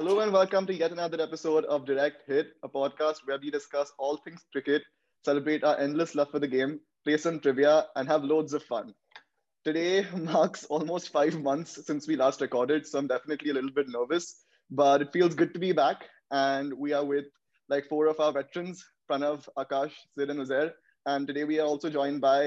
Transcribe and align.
Hello 0.00 0.20
and 0.20 0.32
welcome 0.32 0.66
to 0.66 0.72
yet 0.72 0.92
another 0.92 1.20
episode 1.20 1.66
of 1.66 1.84
Direct 1.84 2.22
Hit, 2.26 2.54
a 2.62 2.68
podcast 2.70 3.16
where 3.26 3.38
we 3.38 3.50
discuss 3.50 3.92
all 3.98 4.16
things 4.16 4.40
cricket, 4.50 4.80
celebrate 5.26 5.62
our 5.62 5.78
endless 5.78 6.14
love 6.14 6.30
for 6.30 6.38
the 6.38 6.48
game, 6.48 6.80
play 7.04 7.18
some 7.18 7.38
trivia, 7.38 7.84
and 7.96 8.08
have 8.08 8.24
loads 8.24 8.54
of 8.54 8.62
fun. 8.62 8.94
Today 9.62 10.06
marks 10.16 10.64
almost 10.64 11.12
five 11.12 11.38
months 11.42 11.84
since 11.84 12.08
we 12.08 12.16
last 12.16 12.40
recorded, 12.40 12.86
so 12.86 12.98
I'm 12.98 13.08
definitely 13.08 13.50
a 13.50 13.52
little 13.52 13.72
bit 13.72 13.90
nervous, 13.90 14.42
but 14.70 15.02
it 15.02 15.12
feels 15.12 15.34
good 15.34 15.52
to 15.52 15.60
be 15.60 15.72
back. 15.72 16.06
And 16.30 16.72
we 16.72 16.94
are 16.94 17.04
with 17.04 17.26
like 17.68 17.86
four 17.86 18.06
of 18.06 18.18
our 18.20 18.32
veterans 18.32 18.82
Pranav, 19.06 19.46
Akash, 19.58 19.92
Sid, 20.14 20.30
and 20.30 20.40
Uzair. 20.40 20.70
And 21.04 21.26
today 21.26 21.44
we 21.44 21.60
are 21.60 21.66
also 21.66 21.90
joined 21.90 22.22
by 22.22 22.42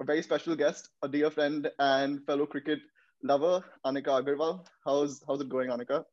a 0.00 0.04
very 0.04 0.22
special 0.22 0.56
guest, 0.56 0.88
a 1.02 1.08
dear 1.10 1.30
friend 1.30 1.68
and 1.78 2.24
fellow 2.24 2.46
cricket 2.46 2.78
lover, 3.22 3.62
Anika 3.84 4.24
Agarwal. 4.24 4.64
How's, 4.82 5.22
how's 5.28 5.42
it 5.42 5.50
going, 5.50 5.68
Anika? 5.68 6.06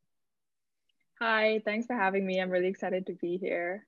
Hi, 1.26 1.62
thanks 1.64 1.86
for 1.86 1.96
having 1.96 2.26
me. 2.26 2.38
I'm 2.38 2.50
really 2.50 2.66
excited 2.66 3.06
to 3.06 3.14
be 3.14 3.38
here. 3.38 3.86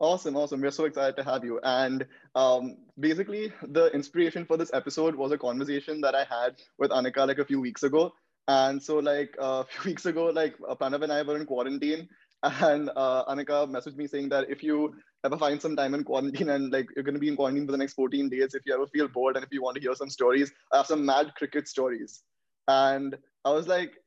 Awesome, 0.00 0.36
awesome. 0.36 0.60
We're 0.60 0.72
so 0.72 0.86
excited 0.86 1.16
to 1.18 1.22
have 1.22 1.44
you. 1.44 1.60
And 1.62 2.04
um, 2.34 2.78
basically, 2.98 3.52
the 3.68 3.86
inspiration 3.94 4.44
for 4.44 4.56
this 4.56 4.72
episode 4.74 5.14
was 5.14 5.30
a 5.30 5.38
conversation 5.38 6.00
that 6.00 6.16
I 6.16 6.24
had 6.24 6.60
with 6.80 6.90
Anika 6.90 7.28
like 7.28 7.38
a 7.38 7.44
few 7.44 7.60
weeks 7.60 7.84
ago. 7.84 8.12
And 8.48 8.82
so, 8.82 8.98
like 8.98 9.36
a 9.38 9.62
few 9.62 9.92
weeks 9.92 10.04
ago, 10.04 10.24
like 10.24 10.56
uh, 10.68 10.74
Pranav 10.74 11.04
and 11.04 11.12
I 11.12 11.22
were 11.22 11.36
in 11.36 11.46
quarantine, 11.46 12.08
and 12.42 12.90
uh, 12.96 13.24
Anika 13.26 13.70
messaged 13.70 13.96
me 13.96 14.08
saying 14.08 14.30
that 14.30 14.50
if 14.50 14.64
you 14.64 14.92
ever 15.24 15.38
find 15.38 15.62
some 15.62 15.76
time 15.76 15.94
in 15.94 16.02
quarantine 16.02 16.48
and 16.48 16.72
like 16.72 16.88
you're 16.96 17.04
going 17.04 17.14
to 17.14 17.20
be 17.20 17.28
in 17.28 17.36
quarantine 17.36 17.66
for 17.66 17.72
the 17.72 17.78
next 17.78 17.92
14 17.92 18.28
days, 18.28 18.56
if 18.56 18.62
you 18.66 18.74
ever 18.74 18.88
feel 18.88 19.06
bored 19.06 19.36
and 19.36 19.44
if 19.44 19.52
you 19.52 19.62
want 19.62 19.76
to 19.76 19.80
hear 19.80 19.94
some 19.94 20.10
stories, 20.10 20.52
I 20.72 20.78
have 20.78 20.86
some 20.86 21.06
mad 21.06 21.36
cricket 21.36 21.68
stories. 21.68 22.24
And 22.66 23.16
I 23.44 23.52
was 23.52 23.68
like, 23.68 24.01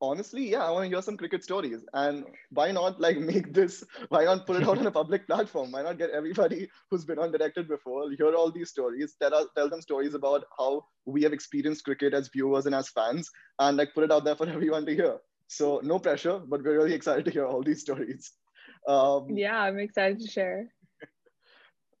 honestly, 0.00 0.50
yeah, 0.50 0.64
I 0.64 0.70
want 0.70 0.84
to 0.84 0.88
hear 0.88 1.02
some 1.02 1.16
cricket 1.16 1.44
stories. 1.44 1.84
And 1.92 2.24
why 2.50 2.70
not 2.72 3.00
like 3.00 3.18
make 3.32 3.52
this, 3.52 3.84
why 4.08 4.24
not 4.24 4.46
put 4.46 4.60
it 4.60 4.68
out 4.68 4.78
on 4.78 4.86
a 4.86 4.90
public 4.90 5.26
platform? 5.28 5.72
Why 5.72 5.82
not 5.82 5.98
get 5.98 6.10
everybody 6.10 6.68
who's 6.90 7.04
been 7.04 7.18
on 7.18 7.32
Direct 7.32 7.56
Hit 7.56 7.68
before, 7.68 8.10
hear 8.10 8.34
all 8.34 8.50
these 8.50 8.70
stories, 8.70 9.14
tell 9.20 9.34
us, 9.34 9.46
tell 9.56 9.68
them 9.68 9.80
stories 9.80 10.14
about 10.14 10.44
how 10.58 10.84
we 11.06 11.22
have 11.22 11.32
experienced 11.32 11.84
cricket 11.84 12.14
as 12.14 12.28
viewers 12.32 12.66
and 12.66 12.74
as 12.74 12.88
fans, 12.90 13.30
and 13.58 13.76
like 13.76 13.94
put 13.94 14.04
it 14.04 14.12
out 14.12 14.24
there 14.24 14.36
for 14.36 14.48
everyone 14.48 14.86
to 14.86 14.94
hear. 14.94 15.18
So 15.48 15.80
no 15.82 15.98
pressure, 15.98 16.40
but 16.46 16.62
we're 16.62 16.76
really 16.76 16.94
excited 16.94 17.24
to 17.26 17.30
hear 17.30 17.46
all 17.46 17.62
these 17.62 17.80
stories. 17.82 18.32
Um, 18.88 19.28
yeah, 19.30 19.58
I'm 19.60 19.78
excited 19.78 20.20
to 20.20 20.26
share. 20.26 20.68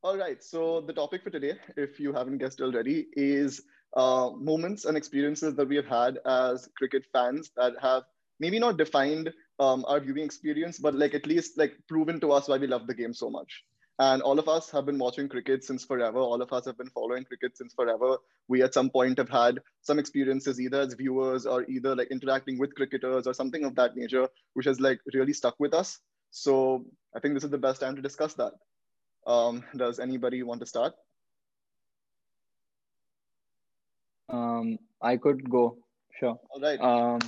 all 0.02 0.16
right. 0.16 0.42
So 0.42 0.80
the 0.80 0.92
topic 0.92 1.22
for 1.22 1.30
today, 1.30 1.54
if 1.76 2.00
you 2.00 2.12
haven't 2.12 2.38
guessed 2.38 2.60
already, 2.60 3.06
is 3.12 3.62
uh, 3.96 4.30
moments 4.36 4.84
and 4.84 4.96
experiences 4.96 5.54
that 5.54 5.68
we 5.68 5.76
have 5.76 5.86
had 5.86 6.18
as 6.26 6.68
cricket 6.76 7.04
fans 7.12 7.50
that 7.56 7.74
have 7.80 8.02
maybe 8.40 8.58
not 8.58 8.76
defined 8.76 9.32
um, 9.60 9.84
our 9.86 10.00
viewing 10.00 10.24
experience, 10.24 10.78
but 10.78 10.94
like 10.94 11.14
at 11.14 11.26
least 11.26 11.56
like 11.56 11.74
proven 11.88 12.20
to 12.20 12.32
us 12.32 12.48
why 12.48 12.56
we 12.56 12.66
love 12.66 12.86
the 12.86 12.94
game 12.94 13.14
so 13.14 13.30
much. 13.30 13.64
And 14.00 14.22
all 14.22 14.40
of 14.40 14.48
us 14.48 14.70
have 14.70 14.86
been 14.86 14.98
watching 14.98 15.28
cricket 15.28 15.62
since 15.62 15.84
forever. 15.84 16.18
All 16.18 16.42
of 16.42 16.52
us 16.52 16.66
have 16.66 16.76
been 16.76 16.90
following 16.90 17.24
cricket 17.24 17.56
since 17.56 17.72
forever. 17.74 18.16
We 18.48 18.62
at 18.62 18.74
some 18.74 18.90
point 18.90 19.18
have 19.18 19.28
had 19.30 19.60
some 19.82 20.00
experiences 20.00 20.60
either 20.60 20.80
as 20.80 20.94
viewers 20.94 21.46
or 21.46 21.64
either 21.70 21.94
like 21.94 22.08
interacting 22.10 22.58
with 22.58 22.74
cricketers 22.74 23.28
or 23.28 23.34
something 23.34 23.64
of 23.64 23.76
that 23.76 23.96
nature, 23.96 24.28
which 24.54 24.66
has 24.66 24.80
like 24.80 24.98
really 25.12 25.32
stuck 25.32 25.54
with 25.60 25.74
us. 25.74 26.00
So 26.32 26.84
I 27.14 27.20
think 27.20 27.34
this 27.34 27.44
is 27.44 27.50
the 27.50 27.58
best 27.58 27.80
time 27.80 27.94
to 27.94 28.02
discuss 28.02 28.34
that. 28.34 28.54
Um, 29.28 29.62
does 29.76 30.00
anybody 30.00 30.42
want 30.42 30.60
to 30.60 30.66
start? 30.66 30.94
Um, 34.28 34.78
I 35.00 35.16
could 35.16 35.48
go. 35.48 35.78
Sure. 36.18 36.38
All 36.50 36.60
right. 36.60 36.80
Um, 36.80 37.20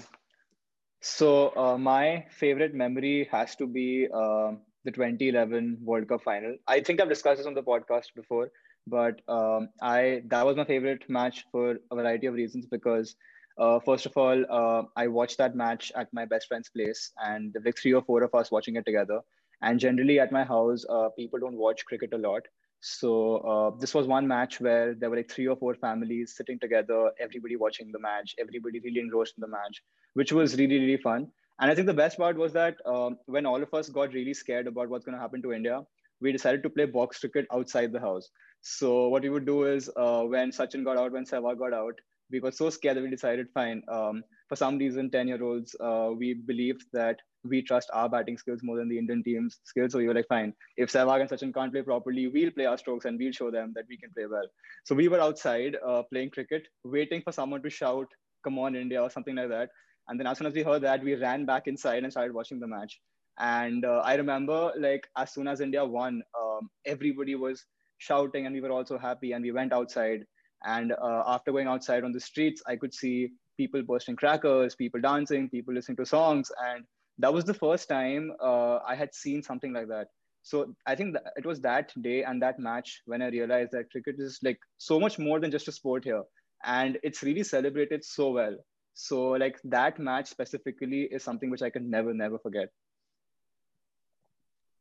so 1.01 1.55
uh, 1.57 1.79
my 1.79 2.27
favorite 2.31 2.75
memory 2.75 3.29
has 3.31 3.55
to 3.57 3.67
be 3.67 4.09
uh, 4.13 4.53
the 4.85 4.91
2011 4.93 5.79
World 5.83 6.09
Cup 6.09 6.23
final. 6.23 6.57
I 6.67 6.81
think 6.81 7.01
I've 7.01 7.09
discussed 7.09 7.39
this 7.39 7.47
on 7.47 7.55
the 7.55 7.63
podcast 7.63 8.15
before, 8.15 8.51
but 8.87 9.21
um, 9.29 9.69
I 9.81 10.23
that 10.27 10.45
was 10.45 10.57
my 10.57 10.65
favorite 10.65 11.09
match 11.09 11.45
for 11.53 11.77
a 11.91 11.95
variety 11.95 12.27
of 12.27 12.35
reasons. 12.35 12.67
Because 12.67 13.17
uh, 13.59 13.79
first 13.81 14.07
of 14.07 14.17
all, 14.17 14.45
uh, 14.51 14.83
I 14.97 15.09
watched 15.09 15.39
that 15.39 15.55
match 15.55 15.93
at 15.95 16.13
my 16.13 16.25
best 16.25 16.49
friend's 16.49 16.69
place, 16.69 17.13
and 17.23 17.53
there 17.53 17.63
were 17.65 17.73
three 17.73 17.93
or 17.95 18.03
four 18.03 18.23
of 18.23 18.35
us 18.35 18.51
watching 18.51 18.77
it 18.77 18.87
together. 18.87 19.21
And 19.63 19.81
generally, 19.81 20.19
at 20.21 20.33
my 20.33 20.45
house, 20.45 20.85
uh, 20.89 21.09
people 21.17 21.39
don't 21.41 21.57
watch 21.57 21.85
cricket 21.87 22.13
a 22.13 22.19
lot. 22.19 22.43
So 22.89 23.39
uh, 23.39 23.71
this 23.81 23.95
was 23.95 24.07
one 24.07 24.29
match 24.29 24.61
where 24.61 24.95
there 24.95 25.11
were 25.11 25.17
like 25.17 25.29
three 25.29 25.49
or 25.49 25.57
four 25.57 25.75
families 25.75 26.35
sitting 26.37 26.57
together, 26.61 27.11
everybody 27.19 27.57
watching 27.57 27.91
the 27.91 27.99
match, 27.99 28.37
everybody 28.39 28.79
really 28.79 29.01
engrossed 29.01 29.35
in 29.37 29.41
the 29.41 29.49
match, 29.49 29.83
which 30.15 30.33
was 30.33 30.57
really 30.57 30.79
really 30.79 30.97
fun. 30.97 31.27
And 31.59 31.69
I 31.69 31.75
think 31.75 31.89
the 31.89 31.95
best 31.95 32.17
part 32.17 32.37
was 32.37 32.53
that 32.53 32.77
um, 32.87 33.19
when 33.27 33.45
all 33.45 33.61
of 33.61 33.75
us 33.75 33.89
got 33.89 34.13
really 34.13 34.35
scared 34.35 34.69
about 34.69 34.89
what's 34.89 35.05
going 35.05 35.17
to 35.17 35.21
happen 35.21 35.43
to 35.43 35.53
India, 35.53 35.81
we 36.21 36.31
decided 36.31 36.63
to 36.63 36.71
play 36.71 36.85
box 36.85 37.19
cricket 37.19 37.49
outside 37.53 37.91
the 37.91 38.01
house. 38.01 38.29
So 38.61 39.09
what 39.09 39.23
we 39.23 39.31
would 39.31 39.47
do 39.47 39.65
is 39.65 39.91
uh, 39.97 40.23
when 40.23 40.53
Sachin 40.53 40.85
got 40.85 40.97
out, 40.97 41.11
when 41.11 41.25
Sehwag 41.25 41.59
got 41.59 41.73
out, 41.73 41.99
we 42.31 42.41
got 42.41 42.55
so 42.55 42.71
scared 42.71 42.97
that 42.97 43.03
we 43.03 43.11
decided, 43.11 43.49
fine. 43.55 43.83
Um, 43.89 44.23
for 44.49 44.57
some 44.57 44.79
reason, 44.79 45.11
ten 45.11 45.29
year 45.29 45.43
olds, 45.43 45.75
uh, 45.81 46.11
we 46.17 46.35
believed 46.35 46.85
that 46.93 47.19
we 47.45 47.63
trust 47.63 47.89
our 47.93 48.09
batting 48.09 48.37
skills 48.37 48.61
more 48.63 48.77
than 48.77 48.89
the 48.89 48.99
Indian 48.99 49.23
team's 49.23 49.59
skills. 49.65 49.93
So 49.93 49.99
we 49.99 50.09
were 50.09 50.15
like, 50.15 50.27
fine, 50.29 50.53
if 50.77 50.91
Sehwag 50.91 51.21
and 51.21 51.31
Sachin 51.31 51.55
can't 51.55 51.73
play 51.73 51.83
properly, 51.83 52.27
we'll 52.27 52.51
play 52.51 52.67
our 52.67 52.77
strokes 52.77 53.05
and 53.05 53.19
we'll 53.19 53.33
show 53.33 53.51
them 53.51 53.73
that 53.77 53.85
we 53.89 53.97
can 53.97 54.11
play 54.13 54.27
well. 54.27 54.47
So 54.85 54.95
we 54.95 55.09
were 55.09 55.21
outside 55.21 55.77
uh, 55.87 56.03
playing 56.13 56.31
cricket, 56.31 56.67
waiting 56.83 57.23
for 57.23 57.33
someone 57.33 57.63
to 57.63 57.71
shout, 57.71 58.07
come 58.43 58.59
on, 58.59 58.75
India, 58.75 59.01
or 59.01 59.11
something 59.11 59.37
like 59.37 59.49
that. 59.51 59.69
And 60.09 60.19
then 60.19 60.27
as 60.27 60.39
soon 60.39 60.49
as 60.49 60.55
we 60.55 60.63
heard 60.63 60.83
that, 60.83 61.03
we 61.03 61.15
ran 61.15 61.47
back 61.47 61.69
inside 61.69 62.03
and 62.03 62.13
started 62.13 62.35
watching 62.35 62.59
the 62.59 62.67
match. 62.67 63.01
And 63.39 63.85
uh, 63.85 64.03
I 64.05 64.15
remember, 64.15 64.73
like, 64.79 65.07
as 65.17 65.33
soon 65.33 65.47
as 65.47 65.61
India 65.61 65.85
won, 65.85 66.23
um, 66.41 66.71
everybody 66.85 67.35
was 67.35 67.65
shouting 67.99 68.47
and 68.47 68.55
we 68.55 68.61
were 68.61 68.73
also 68.73 68.99
happy. 68.99 69.33
And 69.33 69.45
we 69.45 69.53
went 69.53 69.73
outside. 69.73 70.25
And 70.67 70.93
uh, 70.93 71.23
after 71.27 71.53
going 71.53 71.69
outside 71.69 72.05
on 72.05 72.13
the 72.13 72.21
streets, 72.21 72.63
I 72.67 72.77
could 72.77 72.93
see 72.93 73.31
people 73.57 73.83
bursting 73.83 74.17
crackers, 74.17 74.75
people 74.75 75.01
dancing, 75.01 75.49
people 75.49 75.73
listening 75.73 75.97
to 75.99 76.07
songs. 76.07 76.51
And 76.63 76.85
that 77.19 77.33
was 77.33 77.45
the 77.45 77.55
first 77.55 77.89
time 77.89 78.33
uh, 78.43 78.79
I 78.87 78.97
had 78.97 79.15
seen 79.15 79.43
something 79.43 79.73
like 79.73 79.89
that. 79.89 80.09
So 80.43 80.75
I 80.87 80.95
think 80.95 81.17
it 81.37 81.47
was 81.47 81.61
that 81.63 81.93
day 82.03 82.23
and 82.23 82.43
that 82.43 82.59
match 82.59 83.03
when 83.07 83.23
I 83.23 83.29
realized 83.29 83.73
that 83.73 83.91
cricket 83.91 84.17
is 84.19 84.39
like 84.43 84.59
so 84.79 85.01
much 85.01 85.19
more 85.19 85.41
than 85.41 85.51
just 85.51 85.67
a 85.69 85.73
sport 85.73 86.05
here, 86.05 86.23
and 86.65 86.99
it's 87.03 87.25
really 87.25 87.43
celebrated 87.43 88.05
so 88.05 88.31
well. 88.31 88.57
So 88.95 89.31
like 89.31 89.59
that 89.65 89.99
match 89.99 90.29
specifically 90.29 91.03
is 91.11 91.25
something 91.25 91.51
which 91.51 91.63
I 91.63 91.71
can 91.71 91.91
never 91.91 92.15
never 92.15 92.39
forget. 92.39 92.69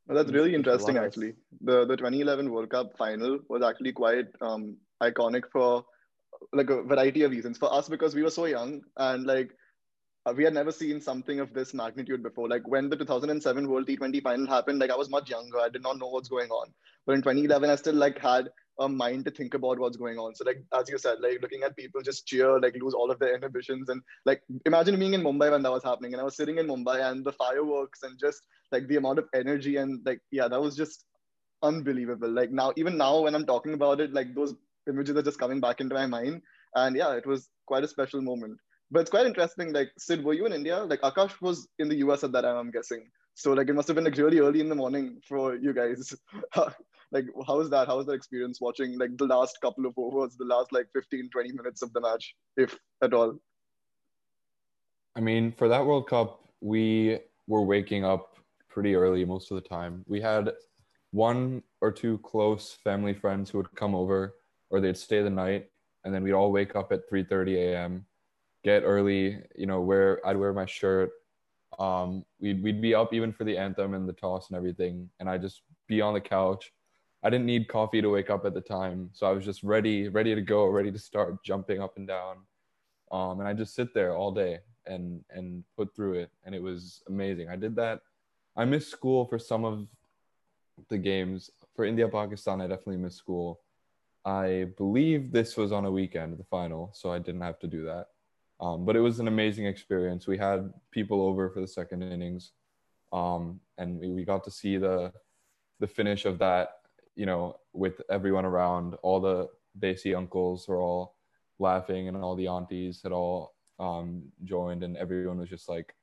Well, 0.08 0.18
that's 0.18 0.32
really 0.32 0.54
interesting, 0.54 0.98
actually. 0.98 1.34
The 1.62 1.86
the 1.86 1.98
2011 1.98 2.52
World 2.52 2.70
Cup 2.70 2.96
final 2.96 3.40
was 3.50 3.64
actually 3.64 3.94
quite 3.94 4.28
um, 4.42 4.78
iconic 5.02 5.44
for 5.52 5.84
like 6.54 6.70
a 6.70 6.82
variety 6.84 7.24
of 7.24 7.32
reasons. 7.32 7.58
For 7.58 7.72
us, 7.74 7.90
because 7.90 8.16
we 8.16 8.24
were 8.24 8.30
so 8.30 8.46
young, 8.46 8.82
and 8.98 9.26
like 9.26 9.52
uh, 10.26 10.34
we 10.36 10.44
had 10.44 10.54
never 10.54 10.72
seen 10.72 11.00
something 11.00 11.40
of 11.40 11.54
this 11.54 11.74
magnitude 11.74 12.24
before. 12.24 12.48
Like 12.48 12.68
when 12.68 12.90
the 12.90 12.96
2007 12.96 13.68
World 13.68 13.88
T20 13.88 14.22
final 14.24 14.48
happened, 14.48 14.80
like 14.80 14.92
I 14.92 14.96
was 14.96 15.10
much 15.10 15.30
younger. 15.30 15.60
I 15.60 15.70
did 15.70 15.84
not 15.84 15.98
know 16.00 16.08
what's 16.08 16.30
going 16.30 16.50
on. 16.50 16.74
But 17.06 17.14
in 17.14 17.22
2011, 17.22 17.70
I 17.70 17.76
still 17.76 17.96
like 17.96 18.18
had 18.20 18.50
a 18.80 18.90
mind 18.90 19.24
to 19.26 19.32
think 19.32 19.54
about 19.54 19.80
what's 19.80 19.98
going 19.98 20.18
on. 20.18 20.36
So 20.36 20.44
like 20.44 20.64
as 20.74 20.90
you 20.90 20.98
said, 20.98 21.20
like 21.22 21.42
looking 21.42 21.64
at 21.64 21.78
people 21.78 22.02
just 22.02 22.26
cheer, 22.26 22.60
like 22.60 22.76
lose 22.82 22.94
all 22.94 23.12
of 23.12 23.20
their 23.20 23.36
inhibitions, 23.36 23.90
and 23.90 24.02
like 24.26 24.42
imagine 24.66 25.00
being 25.00 25.14
in 25.14 25.22
Mumbai 25.22 25.52
when 25.52 25.64
that 25.64 25.72
was 25.72 25.84
happening, 25.84 26.14
and 26.14 26.22
I 26.22 26.26
was 26.26 26.36
sitting 26.36 26.58
in 26.58 26.68
Mumbai 26.68 27.10
and 27.10 27.24
the 27.24 27.32
fireworks 27.32 28.04
and 28.04 28.20
just 28.20 28.42
like 28.72 28.88
the 28.88 28.98
amount 28.98 29.20
of 29.20 29.30
energy 29.34 29.78
and 29.78 30.02
like 30.06 30.20
yeah, 30.32 30.48
that 30.48 30.62
was 30.62 30.76
just 30.76 31.06
unbelievable. 31.62 32.30
Like 32.30 32.52
now, 32.52 32.74
even 32.76 32.98
now 32.98 33.22
when 33.22 33.36
I'm 33.36 33.46
talking 33.46 33.74
about 33.74 34.02
it, 34.02 34.14
like 34.14 34.34
those 34.36 34.56
images 34.88 35.16
are 35.16 35.22
just 35.22 35.40
coming 35.40 35.60
back 35.60 35.82
into 35.82 35.96
my 35.96 36.06
mind, 36.06 36.42
and 36.76 36.96
yeah, 36.96 37.14
it 37.14 37.26
was 37.26 37.50
quite 37.68 37.84
a 37.84 37.88
special 37.88 38.22
moment 38.22 38.60
but 38.92 39.02
it's 39.02 39.10
quite 39.10 39.26
interesting. 39.26 39.74
Like, 39.74 39.92
Sid, 39.98 40.24
were 40.24 40.34
you 40.34 40.46
in 40.46 40.54
India? 40.54 40.84
Like, 40.84 41.02
Akash 41.02 41.42
was 41.42 41.68
in 41.80 41.90
the 41.90 41.98
US 41.98 42.24
at 42.24 42.32
that 42.34 42.42
time, 42.42 42.58
I'm 42.58 42.72
guessing. 42.72 43.10
So, 43.34 43.54
like, 43.54 43.68
it 43.68 43.74
must 43.74 43.88
have 43.88 43.96
been 43.96 44.06
like 44.06 44.18
really 44.18 44.40
early 44.40 44.62
in 44.62 44.70
the 44.70 44.76
morning 44.76 45.20
for 45.28 45.56
you 45.56 45.74
guys. 45.74 46.14
like, 47.12 47.26
how 47.46 47.58
was 47.58 47.70
that? 47.72 47.88
How 47.88 47.98
was 47.98 48.06
that 48.06 48.14
experience 48.14 48.62
watching 48.62 48.98
like 48.98 49.18
the 49.18 49.26
last 49.26 49.60
couple 49.62 49.86
of 49.86 49.94
overs, 49.98 50.36
the 50.38 50.46
last 50.46 50.72
like 50.72 50.88
15, 50.94 51.30
20 51.30 51.52
minutes 51.52 51.82
of 51.82 51.92
the 51.94 52.02
match, 52.02 52.36
if 52.56 52.78
at 53.04 53.14
all? 53.14 53.38
I 55.16 55.22
mean, 55.22 55.52
for 55.52 55.68
that 55.68 55.86
World 55.86 56.08
Cup, 56.08 56.42
we 56.62 57.20
were 57.48 57.64
waking 57.64 58.06
up 58.06 58.38
pretty 58.70 58.96
early 58.96 59.26
most 59.26 59.52
of 59.52 59.62
the 59.62 59.68
time. 59.68 60.04
We 60.08 60.22
had 60.22 60.52
one 61.12 61.64
or 61.82 61.92
two 61.92 62.20
close 62.20 62.78
family 62.84 63.14
friends 63.14 63.50
who 63.50 63.58
would 63.58 63.74
come 63.76 63.96
over 63.96 64.36
or 64.76 64.82
they'd 64.82 64.98
stay 64.98 65.22
the 65.22 65.30
night 65.30 65.70
and 66.04 66.14
then 66.14 66.24
we'd 66.24 66.34
all 66.34 66.52
wake 66.52 66.76
up 66.76 66.92
at 66.92 67.10
3:30 67.10 67.56
a.m 67.56 68.06
get 68.66 68.82
early, 68.84 69.38
you 69.56 69.68
know, 69.68 69.80
wear 69.80 70.20
I'd 70.28 70.36
wear 70.36 70.52
my 70.52 70.66
shirt. 70.66 71.12
Um, 71.78 72.26
we'd 72.40 72.62
we'd 72.64 72.82
be 72.82 72.96
up 72.96 73.14
even 73.14 73.32
for 73.32 73.44
the 73.44 73.58
anthem 73.58 73.94
and 73.94 74.10
the 74.10 74.14
toss 74.14 74.50
and 74.50 74.58
everything, 74.58 75.10
and 75.20 75.30
I'd 75.30 75.44
just 75.44 75.62
be 75.88 76.02
on 76.02 76.16
the 76.16 76.20
couch. 76.20 76.74
I 77.24 77.30
didn't 77.30 77.46
need 77.46 77.68
coffee 77.68 78.02
to 78.02 78.10
wake 78.10 78.30
up 78.30 78.44
at 78.46 78.54
the 78.54 78.62
time, 78.62 79.12
so 79.14 79.28
I 79.28 79.32
was 79.32 79.46
just 79.46 79.64
ready, 79.64 80.10
ready 80.10 80.36
to 80.36 80.42
go, 80.42 80.66
ready 80.68 80.92
to 80.92 81.00
start 81.00 81.44
jumping 81.44 81.82
up 81.82 81.98
and 81.98 82.08
down. 82.08 82.38
um, 83.12 83.40
and 83.40 83.48
I 83.48 83.54
just 83.54 83.76
sit 83.76 83.94
there 83.94 84.16
all 84.16 84.32
day 84.32 84.60
and 84.88 85.24
and 85.30 85.64
put 85.78 85.96
through 85.96 86.16
it, 86.16 86.32
and 86.44 86.56
it 86.56 86.62
was 86.62 87.04
amazing. 87.08 87.50
I 87.50 87.56
did 87.56 87.76
that. 87.76 88.02
I 88.58 88.66
missed 88.66 88.90
school 88.90 89.26
for 89.26 89.38
some 89.38 89.64
of 89.64 89.88
the 90.90 90.98
games 90.98 91.52
for 91.76 91.86
India 91.86 92.08
Pakistan. 92.08 92.62
I 92.62 92.68
definitely 92.68 92.98
missed 92.98 93.18
school. 93.18 93.60
I 94.26 94.68
believe 94.76 95.32
this 95.32 95.56
was 95.56 95.72
on 95.72 95.86
a 95.86 95.92
weekend, 95.92 96.38
the 96.38 96.44
final, 96.46 96.92
so 96.94 97.12
I 97.12 97.20
didn't 97.20 97.42
have 97.42 97.60
to 97.60 97.68
do 97.68 97.86
that. 97.86 98.08
Um, 98.60 98.86
but 98.86 98.96
it 98.96 99.02
was 99.02 99.20
an 99.20 99.28
amazing 99.28 99.68
experience. 99.68 100.26
We 100.26 100.38
had 100.38 100.74
people 100.92 101.22
over 101.22 101.50
for 101.50 101.62
the 101.62 101.68
second 101.68 102.02
innings, 102.02 102.54
um, 103.14 103.60
and 103.78 104.00
we, 104.00 104.10
we 104.10 104.26
got 104.26 104.44
to 104.46 104.52
see 104.52 104.78
the 104.78 105.14
the 105.80 105.88
finish 105.88 106.26
of 106.26 106.40
that. 106.40 106.70
You 107.16 107.26
know, 107.26 107.58
with 107.74 108.02
everyone 108.10 108.46
around, 108.46 108.96
all 109.04 109.20
the 109.20 109.50
Desi 109.80 110.18
uncles 110.18 110.68
were 110.68 110.80
all 110.80 111.16
laughing, 111.60 112.08
and 112.08 112.18
all 112.18 112.36
the 112.36 112.48
aunties 112.48 113.02
had 113.04 113.12
all 113.12 113.54
um, 113.80 114.24
joined, 114.44 114.84
and 114.84 114.98
everyone 114.98 115.38
was 115.38 115.50
just 115.50 115.70
like 115.70 115.94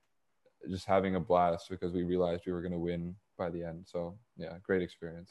just 0.70 0.86
having 0.86 1.16
a 1.16 1.20
blast 1.20 1.68
because 1.70 1.92
we 1.92 2.04
realized 2.04 2.44
we 2.46 2.52
were 2.52 2.62
going 2.62 2.72
to 2.72 2.78
win 2.78 3.16
by 3.36 3.50
the 3.50 3.64
end. 3.64 3.84
So 3.86 4.16
yeah, 4.36 4.58
great 4.62 4.82
experience. 4.82 5.30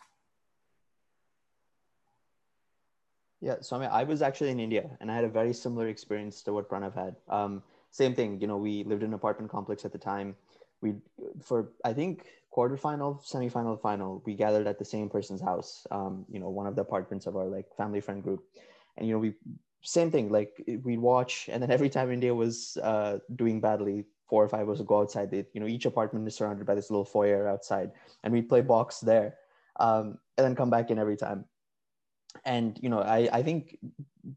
Yeah, 3.42 3.56
so 3.62 3.76
I 3.76 3.80
mean, 3.80 3.90
I 3.92 4.04
was 4.04 4.22
actually 4.22 4.52
in 4.52 4.60
India, 4.60 4.90
and 5.00 5.12
I 5.12 5.16
had 5.16 5.26
a 5.26 5.30
very 5.30 5.54
similar 5.54 5.88
experience 5.88 6.44
to 6.44 6.54
what 6.54 6.70
Pranav 6.70 6.94
had. 6.94 7.16
Um, 7.28 7.64
same 7.90 8.14
thing, 8.14 8.40
you 8.40 8.48
know, 8.48 8.58
we 8.58 8.84
lived 8.84 9.02
in 9.02 9.10
an 9.10 9.14
apartment 9.16 9.52
complex 9.52 9.84
at 9.84 9.92
the 9.92 9.98
time. 9.98 10.36
We, 10.82 10.94
for 11.42 11.74
I 11.84 11.94
think 11.94 12.28
quarterfinal, 12.56 13.24
semifinal, 13.26 13.82
final, 13.82 14.22
we 14.26 14.36
gathered 14.36 14.68
at 14.68 14.78
the 14.78 14.86
same 14.86 15.10
person's 15.10 15.42
house. 15.42 15.88
Um, 15.90 16.26
you 16.30 16.40
know, 16.40 16.50
one 16.50 16.68
of 16.68 16.76
the 16.76 16.82
apartments 16.82 17.26
of 17.26 17.36
our 17.36 17.48
like 17.48 17.66
family 17.76 18.00
friend 18.00 18.22
group, 18.22 18.44
and 18.98 19.08
you 19.08 19.14
know, 19.14 19.20
we 19.20 19.34
same 19.84 20.12
thing. 20.12 20.30
Like 20.30 20.64
we'd 20.84 21.00
watch, 21.00 21.50
and 21.52 21.64
then 21.64 21.72
every 21.72 21.90
time 21.90 22.12
India 22.12 22.34
was 22.36 22.78
uh, 22.78 23.20
doing 23.36 23.60
badly, 23.60 24.06
four 24.30 24.44
or 24.44 24.50
five 24.50 24.62
of 24.62 24.70
us 24.70 24.78
would 24.78 24.88
go 24.88 25.02
outside. 25.02 25.32
They, 25.32 25.46
you 25.54 25.60
know, 25.62 25.68
each 25.68 25.86
apartment 25.88 26.28
is 26.28 26.36
surrounded 26.36 26.68
by 26.68 26.76
this 26.76 26.92
little 26.92 27.06
foyer 27.06 27.48
outside, 27.48 27.92
and 28.24 28.32
we'd 28.32 28.50
play 28.50 28.62
box 28.62 29.00
there, 29.00 29.38
um, 29.80 30.20
and 30.38 30.46
then 30.46 30.56
come 30.56 30.70
back 30.70 30.92
in 30.92 31.00
every 31.00 31.18
time 31.18 31.46
and 32.46 32.80
you 32.82 32.90
know 32.90 33.00
I, 33.00 33.30
I 33.32 33.44
think 33.44 33.78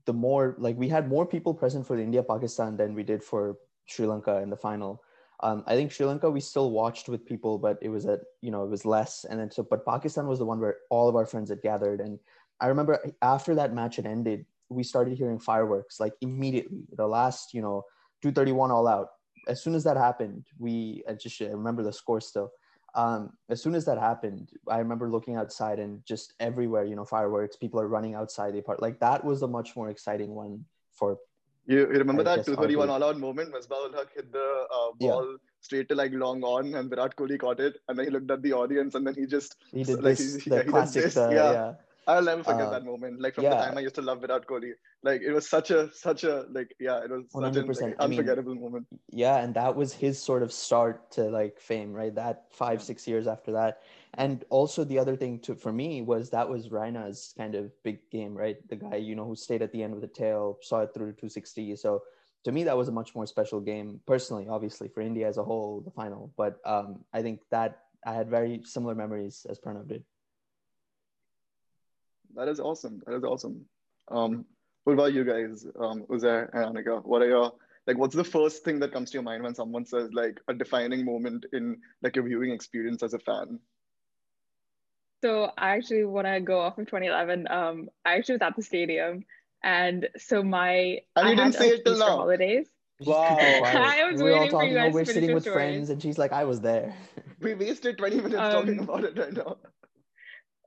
the 0.06 0.12
more 0.12 0.56
like 0.58 0.76
we 0.76 0.88
had 0.88 1.08
more 1.08 1.26
people 1.26 1.55
present 1.55 1.87
for 1.87 1.99
india 1.99 2.23
pakistan 2.23 2.76
than 2.76 2.94
we 2.94 3.02
did 3.02 3.23
for 3.23 3.56
sri 3.87 4.06
lanka 4.06 4.41
in 4.41 4.50
the 4.50 4.56
final. 4.56 5.02
Um, 5.41 5.62
i 5.67 5.75
think 5.75 5.93
sri 5.93 6.06
lanka 6.06 6.31
we 6.31 6.41
still 6.41 6.70
watched 6.70 7.08
with 7.08 7.26
people 7.26 7.58
but 7.58 7.79
it 7.82 7.88
was 7.88 8.06
at 8.06 8.20
you 8.41 8.50
know 8.50 8.64
it 8.64 8.70
was 8.70 8.85
less. 8.85 9.25
And 9.25 9.38
then 9.38 9.50
so 9.50 9.62
but 9.62 9.85
pakistan 9.85 10.26
was 10.26 10.38
the 10.38 10.44
one 10.44 10.61
where 10.61 10.76
all 10.91 11.08
of 11.08 11.17
our 11.17 11.26
friends 11.26 11.50
had 11.50 11.62
gathered. 11.62 12.00
And 12.00 12.19
i 12.61 12.67
remember 12.67 12.99
after 13.23 13.55
that 13.55 13.75
match 13.75 13.97
had 13.97 14.06
ended 14.06 14.47
we 14.70 14.82
started 14.82 15.17
hearing 15.17 15.38
fireworks 15.38 16.00
like 16.00 16.14
immediately. 16.20 16.85
The 16.97 17.06
last 17.06 17.52
you 17.52 17.62
know 17.62 17.85
231 18.23 18.70
all 18.70 18.88
out. 18.88 19.08
As 19.47 19.62
soon 19.62 19.75
as 19.75 19.85
that 19.85 19.97
happened 19.97 20.47
we 20.58 21.05
I 21.08 21.12
just 21.14 21.40
I 21.43 21.47
remember 21.47 21.82
the 21.82 21.93
score 21.93 22.20
still 22.20 22.50
um, 22.94 23.32
as 23.49 23.61
soon 23.62 23.75
as 23.75 23.85
that 23.87 23.99
happened, 23.99 24.52
I 24.69 24.79
remember 24.79 25.11
looking 25.11 25.37
outside 25.37 25.79
and 25.79 26.05
just 26.05 26.35
everywhere, 26.38 26.85
you 26.85 26.94
know, 26.94 27.05
fireworks, 27.05 27.56
people 27.56 27.81
are 27.81 27.88
running 27.88 28.14
outside 28.14 28.55
the 28.55 28.62
part. 28.62 28.81
Like 28.81 29.00
that 29.00 29.25
was 29.25 29.43
a 29.43 29.49
much 29.49 29.75
more 29.75 29.91
exciting 29.91 30.35
one 30.35 30.64
for. 30.93 31.19
You, 31.67 31.81
you 31.81 31.99
remember 31.99 32.23
I 32.23 32.37
that 32.37 32.46
231 32.46 32.91
all 32.91 33.02
out 33.02 33.19
moment? 33.19 33.52
Misbah 33.52 33.94
Haq 33.94 34.14
hit 34.14 34.31
the 34.31 34.67
uh, 34.70 34.93
ball 34.99 35.26
yeah. 35.31 35.37
straight 35.61 35.88
to 35.88 35.94
like 35.94 36.12
long 36.12 36.43
on 36.44 36.75
and 36.75 36.91
Virat 36.91 37.17
Kohli 37.17 37.38
caught 37.38 37.58
it. 37.58 37.79
And 37.88 37.99
then 37.99 38.05
he 38.05 38.11
looked 38.11 38.31
at 38.31 38.43
the 38.43 38.52
audience 38.52 38.94
and 38.94 39.06
then 39.06 39.14
he 39.14 39.26
just. 39.26 39.56
He 39.73 39.82
did 39.82 39.97
like, 40.02 40.19
this, 40.19 40.37
he, 40.37 40.50
the 40.50 40.62
he 40.62 40.69
classic, 40.69 40.94
did 40.94 41.05
this. 41.05 41.17
Uh, 41.17 41.31
yeah. 41.31 41.52
yeah. 41.52 41.73
I'll 42.06 42.22
never 42.22 42.42
forget 42.42 42.66
uh, 42.66 42.70
that 42.70 42.84
moment. 42.84 43.20
Like 43.20 43.34
from 43.34 43.44
yeah. 43.44 43.50
the 43.50 43.56
time 43.56 43.78
I 43.78 43.80
used 43.80 43.94
to 43.96 44.02
love 44.02 44.20
Virat 44.20 44.46
Kohli, 44.46 44.72
like 45.02 45.22
it 45.22 45.32
was 45.32 45.48
such 45.48 45.70
a 45.70 45.92
such 45.92 46.24
a 46.24 46.46
like 46.50 46.74
yeah, 46.78 47.02
it 47.02 47.10
was 47.10 47.24
100%. 47.34 47.54
such 47.54 47.82
an 47.82 47.90
like, 47.90 47.96
unforgettable 47.98 48.52
I 48.52 48.54
mean, 48.54 48.62
moment. 48.62 48.86
Yeah, 49.10 49.38
and 49.38 49.54
that 49.54 49.74
was 49.74 49.92
his 49.92 50.22
sort 50.22 50.42
of 50.42 50.52
start 50.52 51.10
to 51.12 51.24
like 51.24 51.60
fame, 51.60 51.92
right? 51.92 52.14
That 52.14 52.44
five 52.50 52.82
six 52.82 53.06
years 53.06 53.26
after 53.26 53.52
that, 53.52 53.82
and 54.14 54.44
also 54.50 54.84
the 54.84 54.98
other 54.98 55.16
thing 55.16 55.38
to 55.40 55.54
for 55.54 55.72
me 55.72 56.02
was 56.02 56.30
that 56.30 56.48
was 56.48 56.68
Raina's 56.68 57.34
kind 57.36 57.54
of 57.54 57.70
big 57.82 57.98
game, 58.10 58.34
right? 58.34 58.56
The 58.68 58.76
guy 58.76 58.96
you 58.96 59.14
know 59.14 59.24
who 59.26 59.36
stayed 59.36 59.62
at 59.62 59.72
the 59.72 59.82
end 59.82 59.94
with 59.94 60.02
the 60.02 60.08
tail, 60.08 60.58
saw 60.62 60.80
it 60.80 60.94
through 60.94 61.12
to 61.12 61.12
260. 61.12 61.76
So 61.76 62.02
to 62.44 62.52
me, 62.52 62.64
that 62.64 62.76
was 62.76 62.88
a 62.88 62.92
much 62.92 63.14
more 63.14 63.26
special 63.26 63.60
game 63.60 64.00
personally, 64.06 64.46
obviously 64.48 64.88
for 64.88 65.00
India 65.00 65.26
as 65.26 65.38
a 65.38 65.44
whole, 65.44 65.80
the 65.80 65.90
final. 65.90 66.32
But 66.36 66.58
um, 66.66 67.04
I 67.12 67.22
think 67.22 67.40
that 67.50 67.80
I 68.06 68.12
had 68.12 68.28
very 68.28 68.60
similar 68.64 68.94
memories 68.94 69.46
as 69.48 69.58
Pranav 69.58 69.88
did 69.88 70.04
that 72.36 72.48
is 72.48 72.60
awesome. 72.60 73.02
That 73.06 73.14
is 73.16 73.25
awesome. 73.25 73.66
Um, 74.10 74.44
what 74.84 74.92
about 74.92 75.12
you 75.14 75.25
guys, 75.25 75.66
um, 75.78 76.04
Uzair 76.10 76.50
and 76.52 76.76
Anika? 76.76 77.04
What 77.04 77.22
are 77.22 77.28
your 77.28 77.52
like? 77.86 77.98
What's 77.98 78.14
the 78.14 78.25
first 78.25 78.64
thing 78.64 78.81
that 78.81 78.92
comes 78.92 79.10
to 79.10 79.14
your 79.14 79.22
mind 79.22 79.42
when 79.42 79.54
someone 79.54 79.86
says 79.86 80.12
like 80.12 80.40
a 80.48 80.54
defining 80.54 81.04
moment 81.04 81.46
in 81.52 81.78
like 82.02 82.16
your 82.16 82.25
viewing 82.26 82.52
experience 82.52 83.02
as 83.02 83.14
a 83.14 83.19
fan? 83.19 83.60
So 85.22 85.50
I 85.56 85.70
actually 85.70 86.04
want 86.04 86.26
to 86.26 86.40
go 86.40 86.60
off 86.60 86.76
of 86.76 86.86
2011. 86.86 87.48
Um, 87.50 87.88
I 88.04 88.16
actually 88.16 88.34
was 88.34 88.42
at 88.42 88.56
the 88.56 88.62
stadium, 88.62 89.25
and 89.62 90.06
so 90.19 90.42
my 90.42 91.00
and 91.16 91.30
you 91.30 91.37
didn't 91.37 91.54
say 91.54 91.70
it 91.70 91.84
till 91.84 91.98
now. 91.98 92.19
Holidays. 92.19 92.69
Wow. 93.00 93.37
I 93.38 94.04
was 94.10 94.22
we're 94.22 94.37
all 94.37 94.48
talking 94.48 94.72
about 94.72 94.92
we're 94.92 95.06
sitting 95.06 95.32
with 95.32 95.44
stories. 95.44 95.56
friends, 95.56 95.90
and 95.90 96.02
she's 96.02 96.19
like, 96.19 96.32
"I 96.32 96.44
was 96.44 96.60
there." 96.60 96.94
We 97.40 97.52
wasted 97.54 97.98
20 97.98 98.16
minutes 98.16 98.37
um, 98.37 98.52
talking 98.52 98.78
about 98.78 99.04
it 99.04 99.19
right 99.19 99.32
now. 99.32 99.56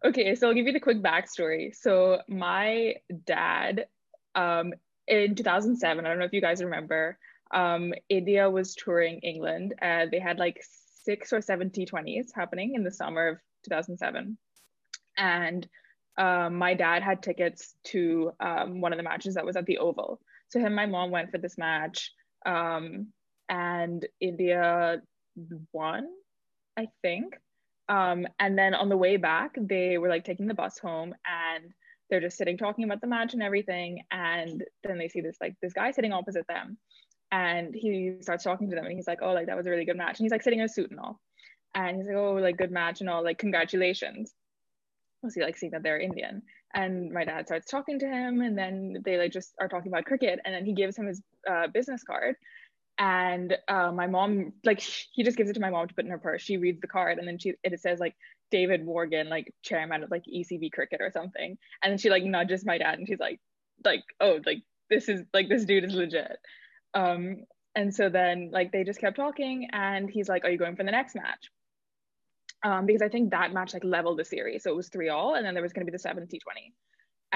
Okay, 0.06 0.36
so 0.36 0.48
I'll 0.48 0.54
give 0.54 0.68
you 0.68 0.74
the 0.74 0.80
quick 0.80 1.02
backstory. 1.02 1.76
So 1.76 2.20
my 2.28 2.96
dad, 3.26 3.88
um, 4.36 4.74
in 5.08 5.34
2007, 5.36 6.06
I 6.06 6.10
don't 6.10 6.20
know 6.20 6.26
if 6.26 6.34
you 6.34 6.42
guys 6.42 6.64
remember, 6.64 7.18
um, 7.52 7.94
India 8.10 8.50
was 8.50 8.76
touring 8.76 9.20
England. 9.20 9.74
and 9.80 10.12
they 10.12 10.20
had 10.20 10.38
like 10.38 10.64
six 11.04 11.34
or 11.34 11.42
seven 11.42 11.70
T20s 11.72 12.28
happening 12.36 12.76
in 12.76 12.84
the 12.84 12.92
summer 12.92 13.28
of 13.28 13.38
2007, 13.64 14.38
and 15.18 15.68
um, 16.18 16.56
my 16.56 16.74
dad 16.74 17.04
had 17.04 17.24
tickets 17.24 17.76
to 17.86 18.32
um, 18.40 18.82
one 18.82 18.92
of 18.94 18.98
the 18.98 19.04
matches 19.04 19.36
that 19.36 19.46
was 19.46 19.56
at 19.56 19.66
the 19.66 19.78
Oval. 19.78 20.20
So 20.50 20.60
him 20.60 20.68
and 20.68 20.76
my 20.76 20.86
mom 20.86 21.12
went 21.12 21.32
for 21.32 21.38
this 21.38 21.58
match, 21.58 22.12
um, 22.46 23.08
and 23.50 24.06
India 24.20 25.02
won, 25.72 26.08
I 26.78 26.88
think. 27.02 27.36
Um, 27.90 28.28
and 28.40 28.58
then 28.58 28.74
on 28.74 28.90
the 28.90 28.98
way 28.98 29.18
back, 29.18 29.56
they 29.58 29.98
were 29.98 30.10
like 30.10 30.26
taking 30.26 30.48
the 30.48 30.54
bus 30.54 30.78
home 30.78 31.16
and 31.26 31.74
they're 32.10 32.22
just 32.22 32.38
sitting 32.38 32.58
talking 32.58 32.86
about 32.86 33.02
the 33.02 33.08
match 33.08 33.34
and 33.34 33.44
everything. 33.44 34.04
And 34.12 34.64
then 34.84 34.98
they 34.98 35.08
see 35.08 35.22
this 35.22 35.38
like 35.42 35.56
this 35.62 35.74
guy 35.74 35.92
sitting 35.92 36.14
opposite 36.14 36.48
them. 36.48 36.78
And 37.32 37.76
he 37.76 38.16
starts 38.22 38.44
talking 38.44 38.70
to 38.70 38.76
them 38.76 38.86
and 38.86 38.94
he's 38.94 39.08
like, 39.08 39.20
Oh, 39.22 39.34
like 39.34 39.48
that 39.48 39.58
was 39.58 39.68
a 39.68 39.70
really 39.70 39.86
good 39.86 39.98
match. 39.98 40.20
And 40.20 40.26
he's 40.26 40.32
like 40.32 40.44
sitting 40.44 40.60
in 40.60 40.66
a 40.66 40.70
suit 40.70 40.92
and 40.92 41.00
all. 41.00 41.20
And 41.76 41.98
he's 41.98 42.08
like, 42.08 42.16
Oh, 42.16 42.34
like 42.34 42.58
good 42.58 42.72
match 42.72 43.02
and 43.02 43.10
all, 43.10 43.24
like 43.24 43.38
congratulations. 43.38 44.34
Was 45.24 45.34
he 45.34 45.42
like 45.42 45.58
seeing 45.58 45.72
that 45.72 45.84
they're 45.84 46.00
Indian? 46.00 46.42
And 46.74 47.12
my 47.12 47.26
dad 47.26 47.48
starts 47.48 47.72
talking 47.72 47.98
to 48.00 48.06
him, 48.06 48.42
and 48.42 48.58
then 48.58 49.02
they 49.04 49.18
like 49.18 49.32
just 49.32 49.54
are 49.60 49.68
talking 49.68 49.92
about 49.92 50.06
cricket. 50.06 50.40
And 50.46 50.54
then 50.54 50.66
he 50.66 50.74
gives 50.74 50.98
him 50.98 51.08
his 51.08 51.22
uh, 51.50 51.68
business 51.68 52.04
card, 52.04 52.36
and 53.00 53.56
uh, 53.68 53.92
my 53.92 54.08
mom 54.08 54.54
like 54.64 54.80
he 54.80 55.24
just 55.24 55.38
gives 55.38 55.50
it 55.50 55.54
to 55.54 55.60
my 55.60 55.70
mom 55.70 55.88
to 55.88 55.94
put 55.94 56.06
in 56.06 56.12
her 56.12 56.18
purse. 56.18 56.42
She 56.42 56.58
reads 56.58 56.82
the 56.82 56.88
card 56.88 57.20
and 57.20 57.28
then 57.28 57.38
she 57.38 57.54
it 57.64 57.80
says 57.80 58.00
like 58.00 58.16
david 58.50 58.86
morgan 58.86 59.28
like 59.28 59.54
chairman 59.62 60.04
of 60.04 60.10
like 60.10 60.24
ecb 60.24 60.72
cricket 60.72 61.02
or 61.02 61.12
something. 61.12 61.58
And 61.84 61.92
then 61.92 61.98
she 61.98 62.10
like 62.10 62.24
nudges 62.24 62.66
my 62.66 62.78
dad 62.78 62.98
and 62.98 63.08
she's 63.08 63.20
like 63.20 63.40
like 63.86 64.04
oh 64.20 64.40
like 64.46 64.64
this 64.90 65.10
is 65.10 65.22
like 65.34 65.50
this 65.50 65.66
dude 65.66 65.84
is 65.84 65.94
legit. 65.94 66.38
Um 66.94 67.44
and 67.76 67.94
so 67.94 68.10
then 68.10 68.50
like 68.52 68.72
they 68.72 68.84
just 68.84 69.00
kept 69.00 69.18
talking 69.18 69.68
and 69.72 70.10
he's 70.10 70.30
like 70.30 70.44
are 70.44 70.50
you 70.50 70.58
going 70.58 70.76
for 70.76 70.84
the 70.84 70.92
next 70.92 71.16
match? 71.16 71.52
Um 72.64 72.86
because 72.88 73.04
i 73.04 73.10
think 73.10 73.32
that 73.32 73.54
match 73.54 73.74
like 73.74 73.84
leveled 73.84 74.18
the 74.18 74.26
series. 74.26 74.64
So 74.64 74.72
it 74.72 74.76
was 74.76 74.90
three 74.90 75.10
all 75.10 75.36
and 75.36 75.46
then 75.46 75.54
there 75.54 75.64
was 75.64 75.74
going 75.74 75.86
to 75.86 75.92
be 75.92 75.96
the 75.96 76.00
70 76.00 76.40
20 76.40 76.74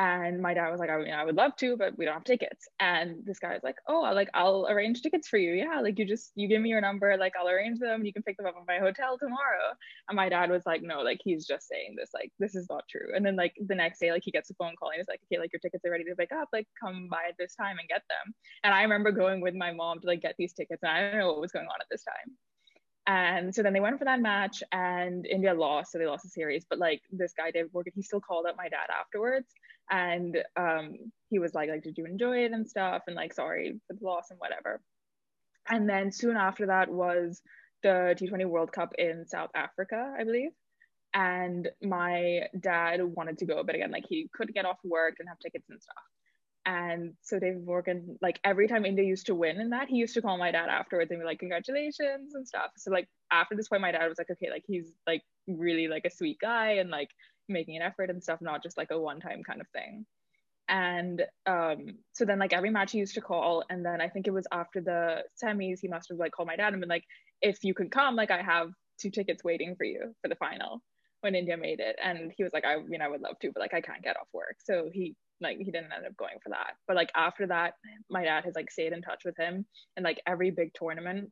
and 0.01 0.41
my 0.41 0.53
dad 0.55 0.69
was 0.71 0.79
like 0.79 0.89
I, 0.89 0.97
mean, 0.97 1.13
I 1.13 1.23
would 1.23 1.35
love 1.35 1.55
to 1.57 1.77
but 1.77 1.95
we 1.97 2.05
don't 2.05 2.15
have 2.15 2.23
tickets. 2.23 2.67
And 2.79 3.23
this 3.23 3.37
guy 3.37 3.53
was 3.53 3.63
like 3.63 3.77
oh 3.87 4.03
I'll, 4.03 4.15
like 4.15 4.29
i'll 4.33 4.67
arrange 4.67 5.01
tickets 5.01 5.27
for 5.27 5.37
you. 5.37 5.53
Yeah 5.53 5.79
like 5.81 5.99
you 5.99 6.05
just 6.05 6.31
you 6.35 6.47
give 6.47 6.61
me 6.61 6.69
your 6.69 6.81
number 6.81 7.15
like 7.17 7.33
i'll 7.39 7.47
arrange 7.47 7.79
them 7.79 8.03
you 8.03 8.11
can 8.11 8.23
pick 8.23 8.37
them 8.37 8.47
up 8.47 8.55
at 8.59 8.67
my 8.67 8.79
hotel 8.79 9.17
tomorrow. 9.17 9.75
And 10.09 10.15
my 10.15 10.27
dad 10.29 10.49
was 10.49 10.63
like 10.65 10.81
no 10.81 11.01
like 11.01 11.21
he's 11.23 11.45
just 11.45 11.67
saying 11.67 11.95
this 11.97 12.09
like 12.13 12.31
this 12.39 12.55
is 12.55 12.67
not 12.69 12.83
true. 12.89 13.09
And 13.15 13.25
then 13.25 13.35
like 13.35 13.53
the 13.67 13.75
next 13.75 13.99
day 13.99 14.11
like 14.11 14.23
he 14.25 14.31
gets 14.31 14.49
a 14.49 14.55
phone 14.55 14.75
call 14.75 14.89
and 14.89 14.97
he's 14.97 15.07
like 15.07 15.21
okay 15.31 15.39
like 15.39 15.53
your 15.53 15.59
tickets 15.59 15.85
are 15.85 15.91
ready 15.91 16.05
to 16.05 16.15
pick 16.15 16.31
up 16.31 16.49
like 16.51 16.67
come 16.81 17.07
by 17.09 17.23
at 17.29 17.35
this 17.37 17.55
time 17.55 17.77
and 17.79 17.87
get 17.87 18.01
them. 18.09 18.33
And 18.63 18.73
i 18.73 18.81
remember 18.81 19.11
going 19.11 19.41
with 19.41 19.53
my 19.55 19.71
mom 19.71 19.99
to 19.99 20.07
like 20.07 20.21
get 20.21 20.35
these 20.37 20.53
tickets 20.53 20.81
and 20.83 20.91
i 20.91 21.01
don't 21.01 21.19
know 21.19 21.27
what 21.27 21.41
was 21.41 21.51
going 21.51 21.67
on 21.67 21.81
at 21.81 21.87
this 21.91 22.03
time 22.03 22.35
and 23.11 23.53
so 23.53 23.61
then 23.61 23.73
they 23.73 23.79
went 23.79 23.99
for 23.99 24.05
that 24.05 24.21
match 24.21 24.63
and 24.71 25.25
India 25.25 25.53
lost. 25.53 25.91
So 25.91 25.97
they 25.97 26.05
lost 26.05 26.23
the 26.23 26.29
series. 26.29 26.65
But 26.69 26.79
like 26.79 27.01
this 27.11 27.33
guy, 27.33 27.51
David 27.51 27.71
Morgan, 27.73 27.93
he 27.95 28.03
still 28.03 28.21
called 28.21 28.45
up 28.45 28.55
my 28.57 28.69
dad 28.69 28.87
afterwards. 28.89 29.47
And 29.89 30.37
um, 30.55 30.97
he 31.29 31.39
was 31.39 31.53
like, 31.53 31.69
like, 31.69 31.83
did 31.83 31.97
you 31.97 32.05
enjoy 32.05 32.45
it 32.45 32.53
and 32.53 32.67
stuff? 32.67 33.03
And 33.07 33.15
like, 33.15 33.33
sorry 33.33 33.79
for 33.87 33.93
the 33.93 34.05
loss 34.05 34.29
and 34.29 34.39
whatever. 34.39 34.81
And 35.69 35.89
then 35.89 36.11
soon 36.11 36.37
after 36.37 36.67
that 36.67 36.89
was 36.89 37.41
the 37.83 38.15
T20 38.17 38.45
World 38.45 38.71
Cup 38.71 38.93
in 38.97 39.25
South 39.27 39.51
Africa, 39.55 40.13
I 40.17 40.23
believe. 40.23 40.51
And 41.13 41.69
my 41.81 42.43
dad 42.57 43.03
wanted 43.03 43.39
to 43.39 43.45
go, 43.45 43.63
but 43.63 43.75
again, 43.75 43.91
like 43.91 44.05
he 44.07 44.29
couldn't 44.33 44.53
get 44.53 44.65
off 44.65 44.77
work 44.85 45.15
and 45.19 45.27
have 45.27 45.39
tickets 45.39 45.69
and 45.69 45.81
stuff. 45.81 46.03
And 46.65 47.13
so 47.21 47.39
David 47.39 47.65
Morgan, 47.65 48.17
like 48.21 48.39
every 48.43 48.67
time 48.67 48.85
India 48.85 49.03
used 49.03 49.25
to 49.27 49.35
win 49.35 49.59
in 49.59 49.71
that, 49.71 49.87
he 49.89 49.95
used 49.95 50.13
to 50.13 50.21
call 50.21 50.37
my 50.37 50.51
dad 50.51 50.69
afterwards 50.69 51.09
and 51.09 51.19
be 51.19 51.25
like, 51.25 51.39
congratulations 51.39 52.35
and 52.35 52.47
stuff. 52.47 52.71
So 52.77 52.91
like 52.91 53.07
after 53.31 53.55
this 53.55 53.67
point, 53.67 53.81
my 53.81 53.91
dad 53.91 54.07
was 54.07 54.19
like, 54.19 54.29
okay, 54.29 54.51
like 54.51 54.63
he's 54.67 54.91
like 55.07 55.23
really 55.47 55.87
like 55.87 56.05
a 56.05 56.11
sweet 56.11 56.37
guy 56.39 56.73
and 56.73 56.91
like 56.91 57.09
making 57.49 57.77
an 57.77 57.81
effort 57.81 58.11
and 58.11 58.21
stuff, 58.21 58.39
not 58.41 58.61
just 58.61 58.77
like 58.77 58.91
a 58.91 58.99
one-time 58.99 59.41
kind 59.43 59.59
of 59.59 59.67
thing. 59.69 60.05
And 60.69 61.23
um, 61.47 61.97
so 62.13 62.25
then 62.25 62.39
like 62.39 62.53
every 62.53 62.69
match 62.69 62.91
he 62.91 62.99
used 62.99 63.15
to 63.15 63.21
call, 63.21 63.63
and 63.69 63.83
then 63.83 63.99
I 63.99 64.07
think 64.07 64.27
it 64.27 64.31
was 64.31 64.47
after 64.51 64.81
the 64.81 65.23
semis, 65.43 65.79
he 65.81 65.87
must 65.87 66.09
have 66.09 66.19
like 66.19 66.31
called 66.31 66.47
my 66.47 66.55
dad 66.55 66.73
and 66.73 66.79
been 66.79 66.89
like, 66.89 67.03
if 67.41 67.63
you 67.63 67.73
could 67.73 67.91
come, 67.91 68.15
like 68.15 68.31
I 68.31 68.41
have 68.41 68.69
two 68.99 69.09
tickets 69.09 69.43
waiting 69.43 69.75
for 69.75 69.83
you 69.83 70.13
for 70.21 70.27
the 70.27 70.35
final 70.35 70.81
when 71.21 71.35
India 71.35 71.57
made 71.57 71.79
it. 71.79 71.97
And 72.01 72.31
he 72.37 72.43
was 72.43 72.53
like, 72.53 72.65
I 72.65 72.77
mean, 72.83 73.01
I 73.01 73.09
would 73.09 73.21
love 73.21 73.39
to, 73.39 73.51
but 73.51 73.61
like 73.61 73.73
I 73.73 73.81
can't 73.81 74.03
get 74.03 74.15
off 74.15 74.27
work. 74.31 74.57
So 74.63 74.89
he 74.93 75.15
like 75.41 75.57
he 75.57 75.65
didn't 75.65 75.91
end 75.95 76.05
up 76.05 76.17
going 76.17 76.37
for 76.43 76.49
that. 76.49 76.73
But 76.87 76.95
like 76.95 77.11
after 77.15 77.47
that, 77.47 77.73
my 78.09 78.23
dad 78.23 78.45
has 78.45 78.55
like 78.55 78.71
stayed 78.71 78.93
in 78.93 79.01
touch 79.01 79.23
with 79.25 79.37
him 79.37 79.65
and 79.95 80.03
like 80.03 80.21
every 80.25 80.51
big 80.51 80.73
tournament, 80.73 81.31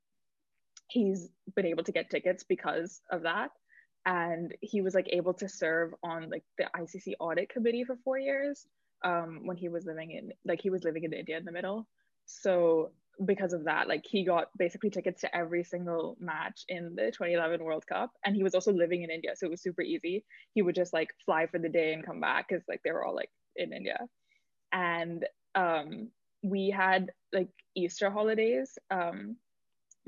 he's 0.89 1.29
been 1.55 1.65
able 1.65 1.83
to 1.83 1.91
get 1.91 2.09
tickets 2.09 2.43
because 2.43 3.01
of 3.11 3.23
that. 3.23 3.49
And 4.05 4.53
he 4.61 4.81
was 4.81 4.95
like 4.95 5.07
able 5.11 5.33
to 5.35 5.49
serve 5.49 5.93
on 6.03 6.29
like 6.29 6.43
the 6.57 6.65
ICC 6.75 7.13
audit 7.19 7.49
committee 7.49 7.83
for 7.83 7.97
four 8.03 8.17
years 8.17 8.65
um 9.05 9.41
when 9.45 9.55
he 9.55 9.69
was 9.69 9.85
living 9.85 10.11
in 10.11 10.33
like 10.43 10.61
he 10.61 10.69
was 10.69 10.83
living 10.83 11.05
in 11.05 11.13
India 11.13 11.37
in 11.37 11.45
the 11.45 11.51
middle. 11.51 11.87
So 12.25 12.91
because 13.25 13.53
of 13.53 13.65
that, 13.65 13.87
like 13.87 14.05
he 14.05 14.23
got 14.23 14.47
basically 14.57 14.89
tickets 14.89 15.21
to 15.21 15.35
every 15.35 15.63
single 15.63 16.17
match 16.19 16.63
in 16.69 16.95
the 16.95 17.07
2011 17.07 17.63
World 17.63 17.85
Cup, 17.85 18.11
and 18.23 18.35
he 18.35 18.43
was 18.43 18.55
also 18.55 18.71
living 18.71 19.03
in 19.03 19.09
India, 19.09 19.31
so 19.35 19.45
it 19.45 19.49
was 19.49 19.61
super 19.61 19.81
easy. 19.81 20.23
He 20.53 20.61
would 20.61 20.75
just 20.75 20.93
like 20.93 21.09
fly 21.25 21.47
for 21.47 21.59
the 21.59 21.69
day 21.69 21.93
and 21.93 22.05
come 22.05 22.21
back 22.21 22.47
because 22.47 22.63
like 22.67 22.81
they 22.83 22.91
were 22.91 23.03
all 23.03 23.15
like 23.15 23.29
in 23.56 23.74
India, 23.74 24.00
and 24.72 25.25
um, 25.56 26.10
we 26.41 26.70
had 26.70 27.12
like 27.34 27.50
Easter 27.75 28.10
holidays 28.10 28.77
um, 28.91 29.36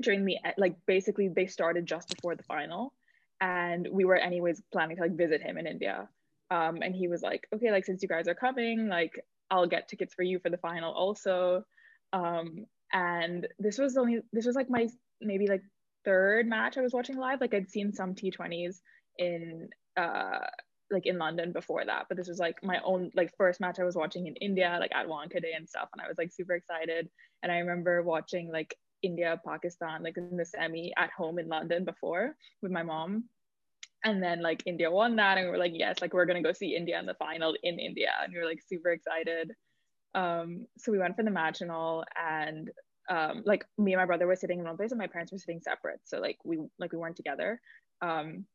during 0.00 0.24
the 0.24 0.36
like 0.56 0.76
basically 0.86 1.28
they 1.28 1.46
started 1.46 1.86
just 1.86 2.14
before 2.14 2.34
the 2.34 2.42
final, 2.42 2.92
and 3.40 3.88
we 3.90 4.04
were 4.04 4.16
anyways 4.16 4.62
planning 4.72 4.96
to 4.96 5.02
like 5.02 5.16
visit 5.16 5.42
him 5.42 5.58
in 5.58 5.66
India, 5.66 6.08
um, 6.50 6.78
and 6.82 6.94
he 6.94 7.08
was 7.08 7.22
like, 7.22 7.46
okay, 7.54 7.70
like 7.70 7.84
since 7.84 8.02
you 8.02 8.08
guys 8.08 8.28
are 8.28 8.34
coming, 8.34 8.88
like 8.88 9.24
I'll 9.50 9.66
get 9.66 9.88
tickets 9.88 10.14
for 10.14 10.22
you 10.22 10.38
for 10.38 10.50
the 10.50 10.58
final 10.58 10.92
also. 10.92 11.64
Um, 12.12 12.66
and 12.92 13.46
this 13.58 13.78
was 13.78 13.96
only 13.96 14.20
this 14.32 14.46
was 14.46 14.54
like 14.54 14.68
my 14.68 14.88
maybe 15.20 15.46
like 15.46 15.62
third 16.04 16.46
match 16.46 16.76
I 16.76 16.82
was 16.82 16.92
watching 16.92 17.16
live. 17.16 17.40
Like 17.40 17.54
I'd 17.54 17.70
seen 17.70 17.92
some 17.92 18.14
T20s 18.14 18.80
in 19.18 19.68
uh 19.96 20.40
like 20.92 21.06
in 21.06 21.18
London 21.18 21.52
before 21.52 21.84
that, 21.84 22.06
but 22.08 22.16
this 22.16 22.28
was 22.28 22.38
like 22.38 22.62
my 22.62 22.80
own 22.84 23.10
like 23.14 23.34
first 23.36 23.60
match 23.60 23.78
I 23.78 23.84
was 23.84 23.96
watching 23.96 24.26
in 24.26 24.36
India, 24.36 24.76
like 24.80 24.94
at 24.94 25.06
Wankhede 25.06 25.56
and 25.56 25.68
stuff, 25.68 25.88
and 25.92 26.00
I 26.02 26.08
was 26.08 26.18
like 26.18 26.32
super 26.32 26.54
excited. 26.54 27.08
And 27.42 27.50
I 27.50 27.58
remember 27.58 28.02
watching 28.02 28.52
like 28.52 28.76
India 29.02 29.40
Pakistan 29.44 30.02
like 30.02 30.16
in 30.16 30.36
the 30.36 30.44
semi 30.44 30.92
at 30.96 31.10
home 31.10 31.38
in 31.38 31.48
London 31.48 31.84
before 31.84 32.36
with 32.62 32.72
my 32.72 32.82
mom. 32.82 33.24
And 34.04 34.22
then 34.22 34.42
like 34.42 34.62
India 34.66 34.90
won 34.90 35.16
that, 35.16 35.38
and 35.38 35.46
we 35.46 35.50
were 35.50 35.58
like, 35.58 35.72
yes, 35.74 36.00
like 36.00 36.12
we're 36.12 36.26
gonna 36.26 36.42
go 36.42 36.52
see 36.52 36.76
India 36.76 36.98
in 36.98 37.06
the 37.06 37.14
final 37.14 37.56
in 37.62 37.78
India, 37.78 38.10
and 38.22 38.32
we 38.32 38.38
were 38.38 38.46
like 38.46 38.62
super 38.66 38.90
excited. 38.90 39.52
Um, 40.14 40.66
so 40.78 40.92
we 40.92 40.98
went 40.98 41.16
for 41.16 41.22
the 41.22 41.30
match 41.30 41.60
and 41.60 41.70
all, 41.70 42.04
and 42.20 42.70
um, 43.08 43.42
like 43.46 43.64
me 43.78 43.92
and 43.92 44.00
my 44.00 44.06
brother 44.06 44.26
were 44.26 44.36
sitting 44.36 44.58
in 44.58 44.64
one 44.64 44.76
place, 44.76 44.90
and 44.90 44.98
my 44.98 45.06
parents 45.06 45.32
were 45.32 45.38
sitting 45.38 45.60
separate. 45.60 46.00
So 46.04 46.18
like 46.18 46.38
we 46.44 46.58
like 46.78 46.92
we 46.92 46.98
weren't 46.98 47.16
together. 47.16 47.60
Um, 48.00 48.46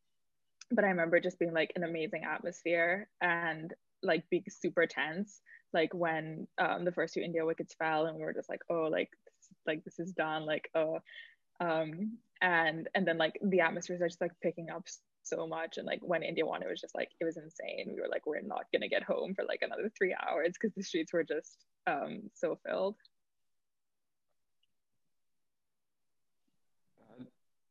but 0.72 0.84
I 0.84 0.90
remember 0.90 1.20
just 1.20 1.40
being 1.40 1.54
like 1.54 1.72
an 1.76 1.84
amazing 1.84 2.24
atmosphere 2.24 3.08
and 3.22 3.74
like 4.04 4.30
being 4.30 4.46
super 4.50 4.86
tense. 4.86 5.42
Like 5.74 5.94
when 5.94 6.48
um, 6.58 6.86
the 6.86 6.92
first 6.92 7.14
two 7.14 7.22
India 7.22 7.46
wickets 7.46 7.76
fell, 7.78 8.06
and 8.06 8.18
we 8.18 8.24
were 8.24 8.34
just 8.34 8.50
like, 8.50 8.62
oh, 8.70 8.88
like 8.92 9.10
like 9.66 9.84
this 9.84 10.00
is 10.00 10.12
done. 10.14 10.46
Like 10.46 10.70
oh, 10.76 11.00
um, 11.60 12.18
and 12.42 12.88
and 12.96 13.08
then 13.08 13.18
like 13.18 13.40
the 13.44 13.62
atmosphere 13.62 13.96
is 13.96 14.02
just 14.02 14.22
like 14.22 14.32
picking 14.42 14.70
up 14.70 14.86
so 15.24 15.46
much 15.46 15.78
and 15.78 15.86
like 15.86 16.00
when 16.02 16.24
india 16.24 16.46
won 16.46 16.62
it 16.64 16.70
was 16.70 16.80
just 16.80 16.96
like 16.96 17.10
it 17.20 17.26
was 17.26 17.36
insane 17.36 17.92
we 17.94 18.00
were 18.00 18.08
like 18.10 18.26
we're 18.26 18.40
not 18.42 18.64
gonna 18.72 18.88
get 18.88 19.04
home 19.04 19.34
for 19.36 19.44
like 19.44 19.62
another 19.62 19.92
three 19.98 20.16
hours 20.26 20.54
because 20.54 20.74
the 20.76 20.84
streets 20.84 21.12
were 21.12 21.24
just 21.24 21.66
um 21.86 22.22
so 22.34 22.58
filled 22.66 22.96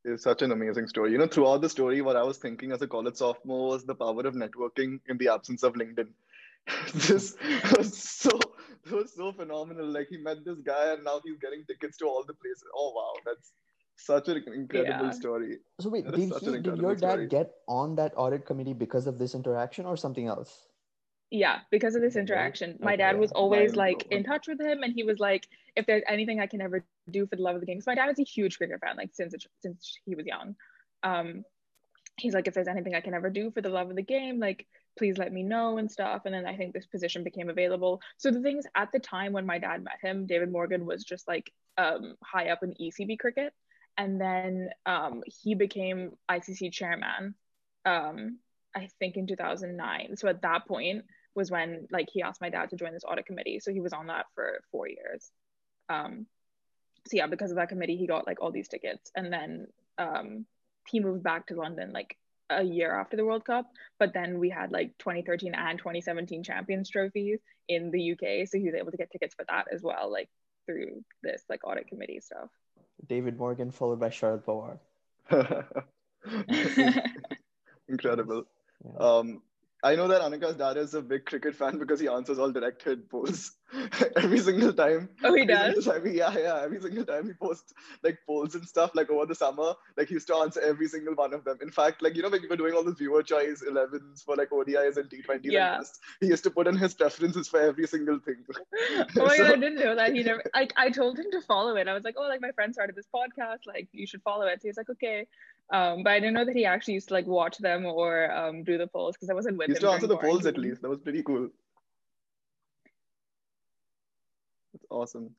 It's 0.07 0.23
such 0.25 0.43
an 0.43 0.53
amazing 0.53 0.89
story. 0.89 1.13
You 1.13 1.19
know, 1.19 1.27
throughout 1.27 1.63
the 1.63 1.69
story, 1.69 2.01
what 2.01 2.17
I 2.17 2.23
was 2.23 2.39
thinking 2.39 2.73
as 2.73 2.83
a 2.83 2.89
college 2.89 3.17
sophomore 3.17 3.69
was 3.71 3.85
the 3.85 3.95
power 3.95 4.27
of 4.27 4.35
networking 4.35 5.01
in 5.09 5.19
the 5.19 5.29
absence 5.29 5.63
of 5.65 5.75
LinkedIn. 5.75 6.09
this 6.95 7.37
was 7.77 7.97
so 7.99 8.31
it 8.87 8.93
was 8.93 9.15
so 9.15 9.33
phenomenal. 9.33 9.87
Like 9.87 10.09
he 10.09 10.19
met 10.19 10.45
this 10.45 10.61
guy 10.61 10.93
and 10.93 11.05
now 11.05 11.21
he's 11.25 11.39
getting 11.39 11.65
tickets 11.67 11.99
to 11.99 12.07
all 12.07 12.25
the 12.27 12.35
places. 12.35 12.65
Oh 12.77 12.93
wow, 12.95 13.15
that's 13.27 13.53
such 13.97 14.29
an 14.29 14.45
incredible 14.55 15.07
Yeah. 15.07 15.13
story. 15.13 15.59
So 15.81 15.91
wait, 15.91 16.07
did, 16.11 16.19
he, 16.19 16.27
did 16.63 16.79
your 16.79 16.95
dad 16.95 16.99
story. 16.99 17.29
get 17.29 17.53
on 17.69 17.97
that 17.97 18.13
audit 18.17 18.47
committee 18.47 18.75
because 18.75 19.07
of 19.07 19.19
this 19.19 19.35
interaction 19.35 19.87
or 19.87 19.97
something 19.97 20.27
else? 20.27 20.69
yeah 21.31 21.61
because 21.73 21.97
of 21.97 22.03
this 22.03 22.17
interaction 22.17 22.79
my 22.81 22.95
Okay, 22.95 23.03
dad 23.03 23.19
was 23.19 23.33
always 23.33 23.75
like 23.77 24.07
in 24.11 24.23
touch 24.23 24.47
with 24.47 24.61
him 24.61 24.83
and 24.85 24.93
he 24.95 25.03
was 25.03 25.19
like 25.19 25.49
if 25.75 25.87
there's 25.87 26.05
anything 26.09 26.41
i 26.41 26.47
can 26.47 26.61
ever 26.61 26.85
do 27.13 27.27
for 27.27 27.37
the 27.37 27.43
love 27.43 27.55
of 27.55 27.61
the 27.61 27.67
game. 27.67 27.79
'cause 27.79 27.87
my 27.87 27.95
dad 27.95 28.07
was 28.07 28.19
a 28.19 28.25
huge 28.25 28.57
cricket 28.59 28.81
fan 28.81 28.97
like 28.97 29.11
since 29.15 29.35
since 29.63 29.99
he 30.05 30.15
was 30.15 30.27
young. 30.27 30.57
Um 31.03 31.45
he's 32.19 32.35
like 32.35 32.49
if 32.49 32.55
there's 32.55 32.69
anything 32.69 32.95
i 32.95 33.01
can 33.03 33.13
ever 33.15 33.29
do 33.31 33.51
for 33.51 33.61
the 33.61 33.69
love 33.69 33.91
of 33.91 33.97
the 33.97 34.03
game 34.03 34.39
like 34.41 34.67
please 34.99 35.19
let 35.19 35.33
me 35.33 35.43
know 35.43 35.77
and 35.79 35.91
stuff. 35.91 36.23
And 36.25 36.35
then 36.35 36.47
i 36.47 36.57
think 36.57 36.73
this 36.73 36.87
position 36.87 37.25
became 37.25 37.51
available. 37.51 38.01
So 38.19 38.31
the 38.31 38.41
things 38.43 38.65
at 38.75 38.91
the 38.93 38.99
time 39.01 39.33
when 39.33 39.47
my 39.47 39.59
dad 39.59 39.83
met 39.85 39.99
him 40.03 40.27
david 40.27 40.51
morgan 40.53 40.87
was 40.87 41.05
just 41.05 41.29
like 41.29 41.53
um 41.79 42.17
high 42.23 42.49
up 42.51 42.63
in 42.63 42.75
ecb 42.81 43.19
cricket. 43.19 43.53
And 43.99 44.21
then 44.21 44.71
um 44.87 45.23
he 45.27 45.55
became 45.55 46.13
icc 46.31 46.73
chairman 46.73 47.35
um 47.85 48.39
i 48.75 48.89
think 48.99 49.17
in 49.17 49.27
2009 49.27 50.17
so 50.17 50.29
at 50.29 50.43
that 50.43 50.67
point 50.67 51.05
was 51.35 51.51
when 51.51 51.87
like 51.91 52.09
he 52.13 52.23
asked 52.23 52.41
my 52.41 52.49
dad 52.51 52.71
to 52.71 52.77
join 52.77 52.93
this 52.95 53.05
audit 53.05 53.27
committee. 53.27 53.61
So 53.61 53.71
he 53.73 53.81
was 53.81 53.93
on 53.93 54.07
that 54.07 54.27
for 54.35 54.63
four 54.73 54.89
years. 54.89 55.31
Um 55.91 56.27
so 57.07 57.17
yeah 57.17 57.27
because 57.27 57.51
of 57.51 57.57
that 57.57 57.69
committee 57.69 57.97
he 57.97 58.07
got 58.07 58.27
like 58.27 58.41
all 58.41 58.51
these 58.51 58.69
tickets 58.69 59.11
and 59.15 59.33
then 59.33 59.67
um 59.99 60.47
he 60.89 61.01
moved 61.01 61.23
back 61.23 61.47
to 61.47 61.55
london 61.55 61.93
like 61.93 62.17
a 62.51 62.63
year 62.63 62.95
after 62.95 63.17
the 63.17 63.25
world 63.25 63.45
cup 63.45 63.67
but 63.99 64.13
then 64.15 64.39
we 64.39 64.49
had 64.49 64.71
like 64.71 64.97
2013 64.99 65.55
and 65.55 65.79
2017 65.79 66.45
champions 66.45 66.89
trophies 66.89 67.41
in 67.69 67.91
the 67.91 68.13
uk 68.13 68.49
so 68.49 68.57
he 68.59 68.67
was 68.67 68.75
able 68.75 68.93
to 68.93 68.97
get 68.97 69.11
tickets 69.11 69.35
for 69.35 69.45
that 69.49 69.67
as 69.73 69.83
well 69.83 70.11
like 70.11 70.29
through 70.65 71.05
this 71.23 71.43
like 71.49 71.67
audit 71.67 71.89
committee 71.89 72.21
stuff 72.21 72.51
David 73.07 73.39
Morgan 73.39 73.71
followed 73.71 74.01
by 74.01 74.09
Sharad 74.09 74.43
Pawar. 74.45 74.79
Incredible. 77.89 78.45
Yeah. 78.85 78.99
Um, 78.99 79.43
I 79.83 79.95
know 79.95 80.09
that 80.09 80.23
Anika's 80.23 80.57
dad 80.57 80.77
is 80.77 80.95
a 80.95 81.03
big 81.03 81.27
cricket 81.27 81.55
fan 81.55 81.79
because 81.79 82.01
he 82.01 82.09
answers 82.09 82.39
all 82.39 82.51
direct 82.51 82.83
hit 82.83 83.09
polls 83.09 83.53
every 84.17 84.39
single 84.39 84.73
time. 84.73 85.09
oh 85.25 85.35
he 85.35 85.45
does 85.45 85.85
time 85.85 86.07
yeah, 86.07 86.33
yeah. 86.39 86.61
Every 86.63 86.81
single 86.81 87.05
time 87.05 87.27
he 87.27 87.33
posts 87.33 87.75
like 88.05 88.19
polls 88.27 88.55
and 88.55 88.65
stuff, 88.67 88.93
like 88.95 89.11
over 89.11 89.27
the 89.27 89.35
summer, 89.35 89.75
like 89.97 90.07
he 90.09 90.15
used 90.15 90.29
to 90.29 90.37
answer 90.37 90.61
every 90.61 90.87
single 90.87 91.15
one 91.15 91.35
of 91.35 91.43
them. 91.45 91.59
In 91.61 91.71
fact, 91.71 92.01
like 92.01 92.15
you 92.15 92.23
know, 92.23 92.29
when 92.29 92.43
we 92.43 92.49
were 92.49 92.57
doing 92.57 92.75
all 92.75 92.85
those 92.85 92.97
viewer 92.99 93.25
choice 93.25 93.65
11s 93.69 94.25
for 94.25 94.37
like 94.37 94.51
ODIs 94.51 94.97
and 94.99 95.11
T20s, 95.11 95.41
Yeah. 95.43 95.81
he 96.21 96.27
used 96.29 96.45
to 96.45 96.51
put 96.51 96.69
in 96.69 96.77
his 96.77 96.95
preferences 96.95 97.49
for 97.49 97.61
every 97.61 97.87
single 97.89 98.21
thing. 98.21 98.37
oh 98.91 99.05
my 99.17 99.37
So- 99.37 99.43
god, 99.45 99.53
I 99.53 99.57
didn't 99.57 99.81
know 99.81 99.97
that. 99.97 100.15
He 100.15 100.23
never 100.23 100.43
like 100.55 100.73
I 100.77 100.91
told 100.91 101.19
him 101.19 101.27
to 101.33 101.41
follow 101.43 101.75
it. 101.77 101.89
I 101.89 101.95
was 101.95 102.05
like, 102.05 102.15
oh, 102.17 102.29
like 102.29 102.41
my 102.41 102.53
friend 102.53 102.73
started 102.73 102.95
this 102.95 103.09
podcast, 103.13 103.67
like 103.67 103.89
you 103.93 104.07
should 104.07 104.23
follow 104.23 104.47
it. 104.47 104.63
So 104.63 104.69
he's 104.69 104.77
like, 104.77 104.91
okay. 104.91 105.27
Um, 105.73 106.05
but 106.05 106.13
I 106.13 106.21
didn't 106.21 106.35
know 106.35 106.45
that 106.45 106.55
he 106.55 106.65
actually 106.65 106.95
used 106.95 107.09
to 107.09 107.15
like 107.15 107.27
watch 107.27 107.59
them 107.59 107.85
or 107.85 108.31
um 108.31 108.63
do 108.63 108.79
the 108.79 108.87
polls 108.87 109.17
because 109.17 109.29
I 109.29 109.35
wasn't 109.35 109.57
with 109.59 109.67
He 109.67 109.73
used 109.73 109.83
him. 109.83 109.89
to 109.89 109.95
answer 109.95 110.07
the 110.07 110.17
polls 110.17 110.47
at 110.47 110.57
least. 110.57 110.83
That 110.83 110.89
was 110.89 111.01
pretty 111.01 111.25
cool. 111.25 111.49
That's 114.73 114.76
awesome. 114.91 115.31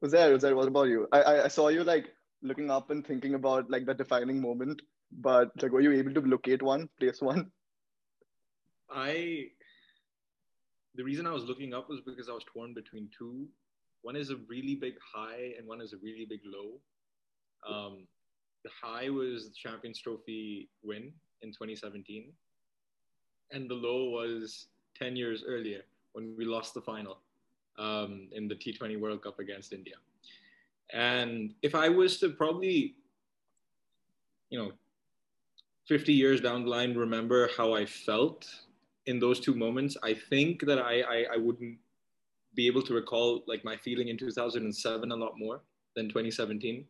Was 0.00 0.12
there? 0.12 0.32
Was 0.32 0.42
there? 0.42 0.56
What 0.56 0.68
about 0.68 0.88
you? 0.88 1.08
I, 1.12 1.22
I 1.22 1.44
I 1.44 1.48
saw 1.48 1.68
you 1.68 1.84
like 1.84 2.10
looking 2.42 2.70
up 2.70 2.90
and 2.90 3.06
thinking 3.06 3.34
about 3.34 3.70
like 3.70 3.86
the 3.86 3.94
defining 3.94 4.40
moment, 4.40 4.82
but 5.12 5.50
like 5.62 5.72
were 5.72 5.80
you 5.80 5.92
able 5.92 6.14
to 6.14 6.20
locate 6.20 6.62
one, 6.62 6.88
place 6.98 7.20
one? 7.20 7.50
I 8.90 9.46
the 10.94 11.04
reason 11.04 11.26
I 11.26 11.32
was 11.32 11.44
looking 11.44 11.74
up 11.74 11.88
was 11.88 12.00
because 12.00 12.28
I 12.28 12.32
was 12.32 12.44
torn 12.52 12.74
between 12.74 13.08
two. 13.16 13.46
One 14.02 14.16
is 14.16 14.30
a 14.30 14.36
really 14.48 14.74
big 14.74 14.94
high 15.00 15.54
and 15.58 15.66
one 15.66 15.80
is 15.80 15.92
a 15.92 15.96
really 16.02 16.26
big 16.28 16.40
low. 16.44 16.78
Um, 17.66 18.06
the 18.62 18.70
high 18.82 19.08
was 19.08 19.48
the 19.48 19.54
Champions 19.54 19.98
Trophy 19.98 20.68
win 20.82 21.12
in 21.42 21.50
2017, 21.50 22.32
and 23.52 23.68
the 23.68 23.74
low 23.74 24.10
was 24.10 24.66
10 24.96 25.16
years 25.16 25.44
earlier 25.46 25.80
when 26.12 26.34
we 26.36 26.44
lost 26.44 26.74
the 26.74 26.80
final 26.80 27.18
um, 27.78 28.28
in 28.32 28.48
the 28.48 28.54
T20 28.54 28.98
World 28.98 29.22
Cup 29.22 29.38
against 29.38 29.72
India. 29.72 29.94
And 30.92 31.54
if 31.62 31.74
I 31.74 31.88
was 31.88 32.18
to 32.18 32.30
probably, 32.30 32.94
you 34.50 34.58
know, 34.58 34.72
50 35.86 36.12
years 36.12 36.40
down 36.40 36.64
the 36.64 36.70
line, 36.70 36.94
remember 36.94 37.50
how 37.56 37.74
I 37.74 37.84
felt 37.84 38.48
in 39.06 39.18
those 39.18 39.40
two 39.40 39.54
moments, 39.54 39.96
I 40.02 40.14
think 40.14 40.64
that 40.66 40.78
I, 40.78 41.00
I, 41.02 41.26
I 41.34 41.36
wouldn't 41.36 41.78
be 42.54 42.66
able 42.66 42.82
to 42.82 42.94
recall 42.94 43.42
like 43.46 43.64
my 43.64 43.76
feeling 43.76 44.08
in 44.08 44.16
2007 44.16 45.10
a 45.10 45.16
lot 45.16 45.38
more 45.38 45.60
than 45.96 46.08
2017. 46.08 46.84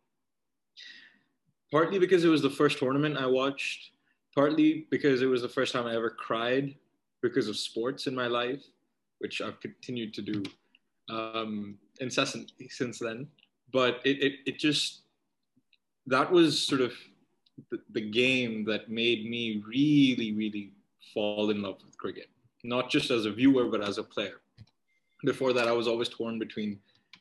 Partly 1.73 1.99
because 1.99 2.25
it 2.25 2.29
was 2.29 2.43
the 2.43 2.51
first 2.51 2.79
tournament 2.79 3.17
I 3.17 3.27
watched, 3.27 3.91
partly 4.35 4.87
because 4.91 5.23
it 5.23 5.27
was 5.27 5.43
the 5.43 5.49
first 5.49 5.73
time 5.73 5.87
I 5.87 5.97
ever 5.97 6.11
cried 6.11 6.75
because 7.21 7.49
of 7.49 7.57
sports 7.57 8.07
in 8.07 8.15
my 8.15 8.27
life, 8.27 8.63
which 9.19 9.41
I've 9.41 9.59
continued 9.61 10.15
to 10.15 10.23
do 10.23 10.43
um, 11.09 11.79
incessantly 12.01 12.69
since 12.69 12.99
then. 12.99 13.27
But 13.73 14.01
it, 14.05 14.23
it, 14.23 14.33
it 14.47 14.59
just, 14.59 15.03
that 16.07 16.31
was 16.31 16.61
sort 16.61 16.81
of 16.81 16.93
the, 17.71 17.79
the 17.91 18.01
game 18.01 18.65
that 18.67 18.91
made 18.91 19.29
me 19.29 19.63
really, 19.67 20.33
really 20.33 20.73
fall 21.13 21.51
in 21.51 21.63
love 21.63 21.79
with 21.85 21.99
cricket, 21.99 22.29
not 22.63 22.91
just 22.91 23.11
as 23.11 23.27
a 23.27 23.33
viewer, 23.33 23.67
but 23.67 23.83
as 23.83 23.99
a 23.99 24.03
player. 24.03 24.41
Before 25.25 25.53
that, 25.53 25.69
I 25.69 25.73
was 25.73 25.89
always 25.89 26.09
torn 26.09 26.39
between 26.39 26.79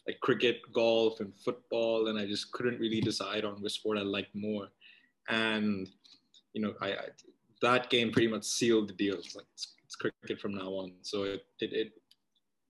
like 0.08 0.20
cricket, 0.20 0.62
golf, 0.74 1.22
and 1.22 1.34
football, 1.46 2.08
and 2.08 2.20
I 2.20 2.26
just 2.26 2.52
couldn't 2.52 2.80
really 2.80 3.00
decide 3.00 3.46
on 3.46 3.62
which 3.62 3.74
sport 3.74 3.98
I 3.98 4.02
liked 4.02 4.36
more. 4.36 4.68
And 5.30 5.90
you 6.54 6.62
know, 6.62 6.74
I, 6.82 6.92
I 6.92 7.06
that 7.62 7.90
game 7.90 8.12
pretty 8.12 8.28
much 8.28 8.44
sealed 8.44 8.90
the 8.90 8.94
deal. 8.94 9.16
It's 9.16 9.36
like 9.36 9.46
it's, 9.54 9.74
it's 9.86 9.96
cricket 9.96 10.42
from 10.42 10.54
now 10.54 10.70
on. 10.70 10.92
So 11.02 11.24
it, 11.24 11.46
it, 11.62 11.74
it, 11.74 11.92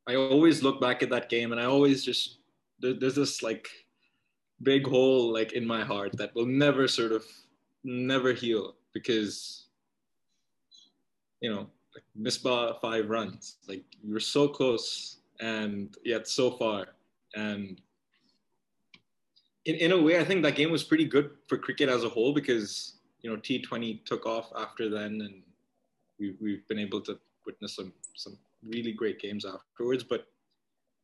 I 0.07 0.15
always 0.15 0.63
look 0.63 0.81
back 0.81 1.01
at 1.01 1.10
that 1.10 1.29
game, 1.29 1.51
and 1.51 1.62
I 1.62 1.65
always 1.65 2.03
just 2.03 2.38
there, 2.79 2.93
there's 2.93 3.15
this 3.15 3.41
like 3.41 3.67
big 4.62 4.88
hole 4.88 5.31
like 5.33 5.53
in 5.53 5.65
my 5.65 5.83
heart 5.83 6.17
that 6.17 6.33
will 6.36 6.45
never 6.45 6.88
sort 6.88 7.12
of 7.12 7.25
never 7.83 8.33
heal 8.33 8.75
because 8.93 9.65
you 11.41 11.53
know 11.53 11.67
like 11.95 12.03
Misbah 12.19 12.79
five 12.81 13.10
runs. 13.10 13.57
Like 13.67 13.83
you 14.03 14.13
were 14.13 14.19
so 14.19 14.48
close 14.48 15.17
and 15.39 15.95
yet 16.03 16.27
so 16.27 16.51
far. 16.51 16.88
And 17.36 17.81
in, 19.65 19.75
in 19.75 19.91
a 19.91 20.01
way 20.01 20.19
I 20.19 20.24
think 20.24 20.43
that 20.43 20.55
game 20.55 20.72
was 20.72 20.83
pretty 20.83 21.05
good 21.05 21.31
for 21.48 21.57
cricket 21.57 21.89
as 21.89 22.03
a 22.03 22.10
whole 22.10 22.33
because 22.33 22.95
you 23.22 23.29
know 23.29 23.38
T20 23.38 24.03
took 24.05 24.25
off 24.25 24.51
after 24.57 24.89
then 24.89 25.22
and 25.22 25.41
we, 26.19 26.36
we've 26.41 26.67
been 26.67 26.79
able 26.79 27.01
to 27.01 27.17
witness 27.45 27.75
some 27.75 27.93
some 28.15 28.38
really 28.65 28.91
great 28.91 29.20
games 29.20 29.46
afterwards 29.46 30.03
but 30.03 30.27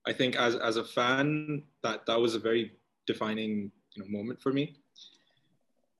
I 0.05 0.13
think 0.13 0.35
as, 0.37 0.55
as 0.55 0.77
a 0.77 0.83
fan 0.83 1.63
that 1.83 2.05
that 2.05 2.19
was 2.19 2.35
a 2.35 2.39
very 2.39 2.71
defining 3.05 3.71
you 3.93 4.03
know 4.03 4.09
moment 4.09 4.41
for 4.41 4.51
me. 4.51 4.75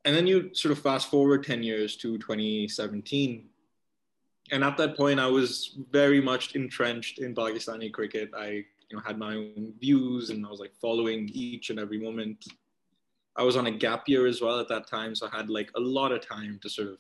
And 0.06 0.16
then 0.16 0.26
you 0.26 0.54
sort 0.54 0.72
of 0.72 0.80
fast 0.80 1.10
forward 1.10 1.44
10 1.44 1.62
years 1.64 1.96
to 1.98 2.18
2017 2.18 3.46
and 4.52 4.64
at 4.64 4.78
that 4.78 4.98
point 4.98 5.20
i 5.20 5.28
was 5.28 5.78
very 5.92 6.22
much 6.22 6.56
entrenched 6.56 7.20
in 7.20 7.36
pakistani 7.36 7.92
cricket. 7.92 8.32
I 8.36 8.50
you 8.90 8.94
know 8.94 9.04
had 9.06 9.20
my 9.20 9.36
own 9.36 9.74
views 9.80 10.30
and 10.30 10.46
i 10.46 10.50
was 10.50 10.60
like 10.60 10.74
following 10.82 11.30
each 11.34 11.70
and 11.70 11.80
every 11.80 12.00
moment. 12.00 12.46
I 13.36 13.44
was 13.44 13.56
on 13.56 13.68
a 13.68 13.72
gap 13.72 14.10
year 14.10 14.26
as 14.28 14.42
well 14.42 14.60
at 14.60 14.70
that 14.70 14.88
time 14.88 15.14
so 15.16 15.28
i 15.28 15.36
had 15.36 15.50
like 15.50 15.70
a 15.76 15.80
lot 15.80 16.12
of 16.12 16.26
time 16.26 16.60
to 16.64 16.70
sort 16.70 16.88
of 16.88 17.00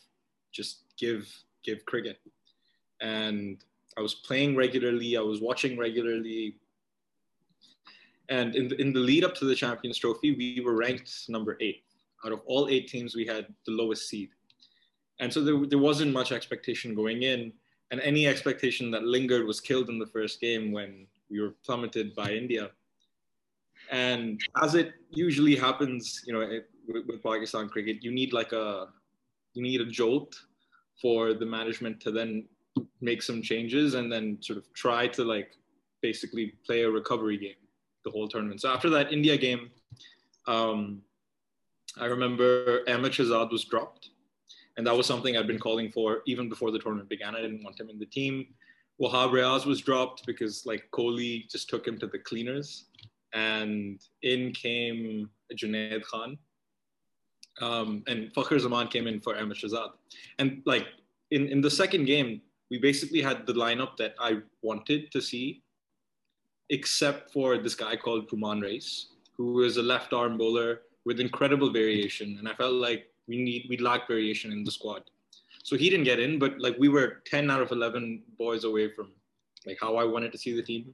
just 0.51 0.83
give 0.97 1.27
give 1.63 1.85
cricket. 1.85 2.19
And 3.01 3.63
i 3.99 4.01
was 4.01 4.15
playing 4.15 4.55
regularly 4.55 5.17
i 5.17 5.21
was 5.21 5.41
watching 5.41 5.77
regularly 5.77 6.55
and 8.29 8.55
in 8.55 8.67
the, 8.67 8.79
in 8.79 8.93
the 8.93 8.99
lead 8.99 9.23
up 9.23 9.35
to 9.35 9.45
the 9.45 9.55
champions 9.55 9.97
trophy 9.97 10.31
we 10.35 10.63
were 10.65 10.75
ranked 10.75 11.11
number 11.29 11.57
eight 11.59 11.83
out 12.25 12.31
of 12.31 12.41
all 12.45 12.67
eight 12.69 12.87
teams, 12.87 13.15
we 13.15 13.25
had 13.25 13.47
the 13.65 13.71
lowest 13.71 14.07
seed. 14.07 14.29
And 15.19 15.31
so 15.31 15.43
there, 15.43 15.65
there 15.65 15.79
wasn't 15.79 16.13
much 16.13 16.31
expectation 16.31 16.95
going 16.95 17.23
in. 17.23 17.51
And 17.91 17.99
any 18.01 18.27
expectation 18.27 18.91
that 18.91 19.03
lingered 19.03 19.45
was 19.45 19.59
killed 19.59 19.89
in 19.89 19.99
the 19.99 20.05
first 20.05 20.39
game 20.39 20.71
when 20.71 21.07
we 21.29 21.41
were 21.41 21.55
plummeted 21.65 22.15
by 22.15 22.31
India. 22.31 22.71
And 23.91 24.39
as 24.61 24.75
it 24.75 24.93
usually 25.09 25.55
happens, 25.55 26.23
you 26.27 26.33
know, 26.33 26.41
it, 26.41 26.69
with, 26.87 27.05
with 27.07 27.23
Pakistan 27.23 27.67
cricket, 27.67 28.03
you 28.03 28.11
need 28.11 28.31
like 28.31 28.51
a, 28.51 28.87
you 29.53 29.63
need 29.63 29.81
a 29.81 29.85
jolt 29.85 30.39
for 31.01 31.33
the 31.33 31.45
management 31.45 31.99
to 32.01 32.11
then 32.11 32.45
make 33.01 33.21
some 33.21 33.41
changes 33.41 33.93
and 33.93 34.11
then 34.11 34.37
sort 34.41 34.57
of 34.57 34.71
try 34.73 35.07
to 35.07 35.23
like 35.23 35.55
basically 36.01 36.53
play 36.65 36.83
a 36.83 36.89
recovery 36.89 37.37
game 37.37 37.61
the 38.05 38.11
whole 38.11 38.27
tournament. 38.27 38.61
So 38.61 38.69
after 38.69 38.89
that 38.91 39.11
India 39.11 39.37
game, 39.37 39.69
um, 40.47 41.01
I 41.97 42.05
remember 42.05 42.81
Ahmed 42.87 43.11
Shahzad 43.11 43.51
was 43.51 43.65
dropped. 43.65 44.09
And 44.77 44.87
that 44.87 44.95
was 44.95 45.05
something 45.05 45.35
I'd 45.35 45.47
been 45.47 45.59
calling 45.59 45.91
for 45.91 46.21
even 46.25 46.47
before 46.47 46.71
the 46.71 46.79
tournament 46.79 47.09
began. 47.09 47.35
I 47.35 47.41
didn't 47.41 47.63
want 47.63 47.79
him 47.79 47.89
in 47.89 47.99
the 47.99 48.05
team. 48.05 48.47
Wahab 49.01 49.31
Riaz 49.31 49.65
was 49.65 49.81
dropped 49.81 50.25
because 50.25 50.65
like 50.65 50.85
Kohli 50.91 51.49
just 51.49 51.69
took 51.69 51.85
him 51.85 51.97
to 51.99 52.07
the 52.07 52.19
cleaners. 52.19 52.85
And 53.33 53.99
in 54.21 54.53
came 54.53 55.29
Junaid 55.53 56.03
Khan. 56.03 56.37
Um, 57.61 58.03
and 58.07 58.33
Fakhar 58.33 58.59
Zaman 58.59 58.87
came 58.87 59.07
in 59.07 59.19
for 59.19 59.37
Ahmed 59.37 59.57
Shahzad. 59.57 59.89
And 60.37 60.61
like 60.65 60.87
in, 61.31 61.47
in 61.49 61.59
the 61.59 61.69
second 61.69 62.05
game, 62.05 62.41
we 62.69 62.77
basically 62.77 63.21
had 63.21 63.45
the 63.45 63.53
lineup 63.53 63.97
that 63.97 64.15
I 64.19 64.39
wanted 64.61 65.11
to 65.11 65.21
see, 65.21 65.63
except 66.69 67.31
for 67.31 67.57
this 67.57 67.75
guy 67.75 67.95
called 67.95 68.29
Rumman 68.29 68.61
Raees, 68.61 69.07
who 69.37 69.63
is 69.63 69.77
a 69.77 69.81
left 69.81 70.13
arm 70.13 70.37
bowler 70.37 70.81
with 71.05 71.19
incredible 71.19 71.71
variation. 71.71 72.37
And 72.37 72.47
I 72.47 72.53
felt 72.53 72.73
like 72.73 73.07
we 73.27 73.37
need 73.37 73.65
we 73.69 73.77
lack 73.77 74.07
variation 74.07 74.51
in 74.51 74.63
the 74.63 74.71
squad. 74.71 75.03
So 75.63 75.75
he 75.75 75.89
didn't 75.89 76.05
get 76.05 76.19
in, 76.19 76.39
but 76.39 76.59
like 76.59 76.75
we 76.79 76.89
were 76.89 77.21
10 77.25 77.49
out 77.51 77.61
of 77.61 77.71
11 77.71 78.23
boys 78.37 78.63
away 78.63 78.91
from 78.91 79.11
like 79.65 79.77
how 79.79 79.97
I 79.97 80.03
wanted 80.03 80.31
to 80.31 80.37
see 80.37 80.55
the 80.55 80.63
team. 80.63 80.93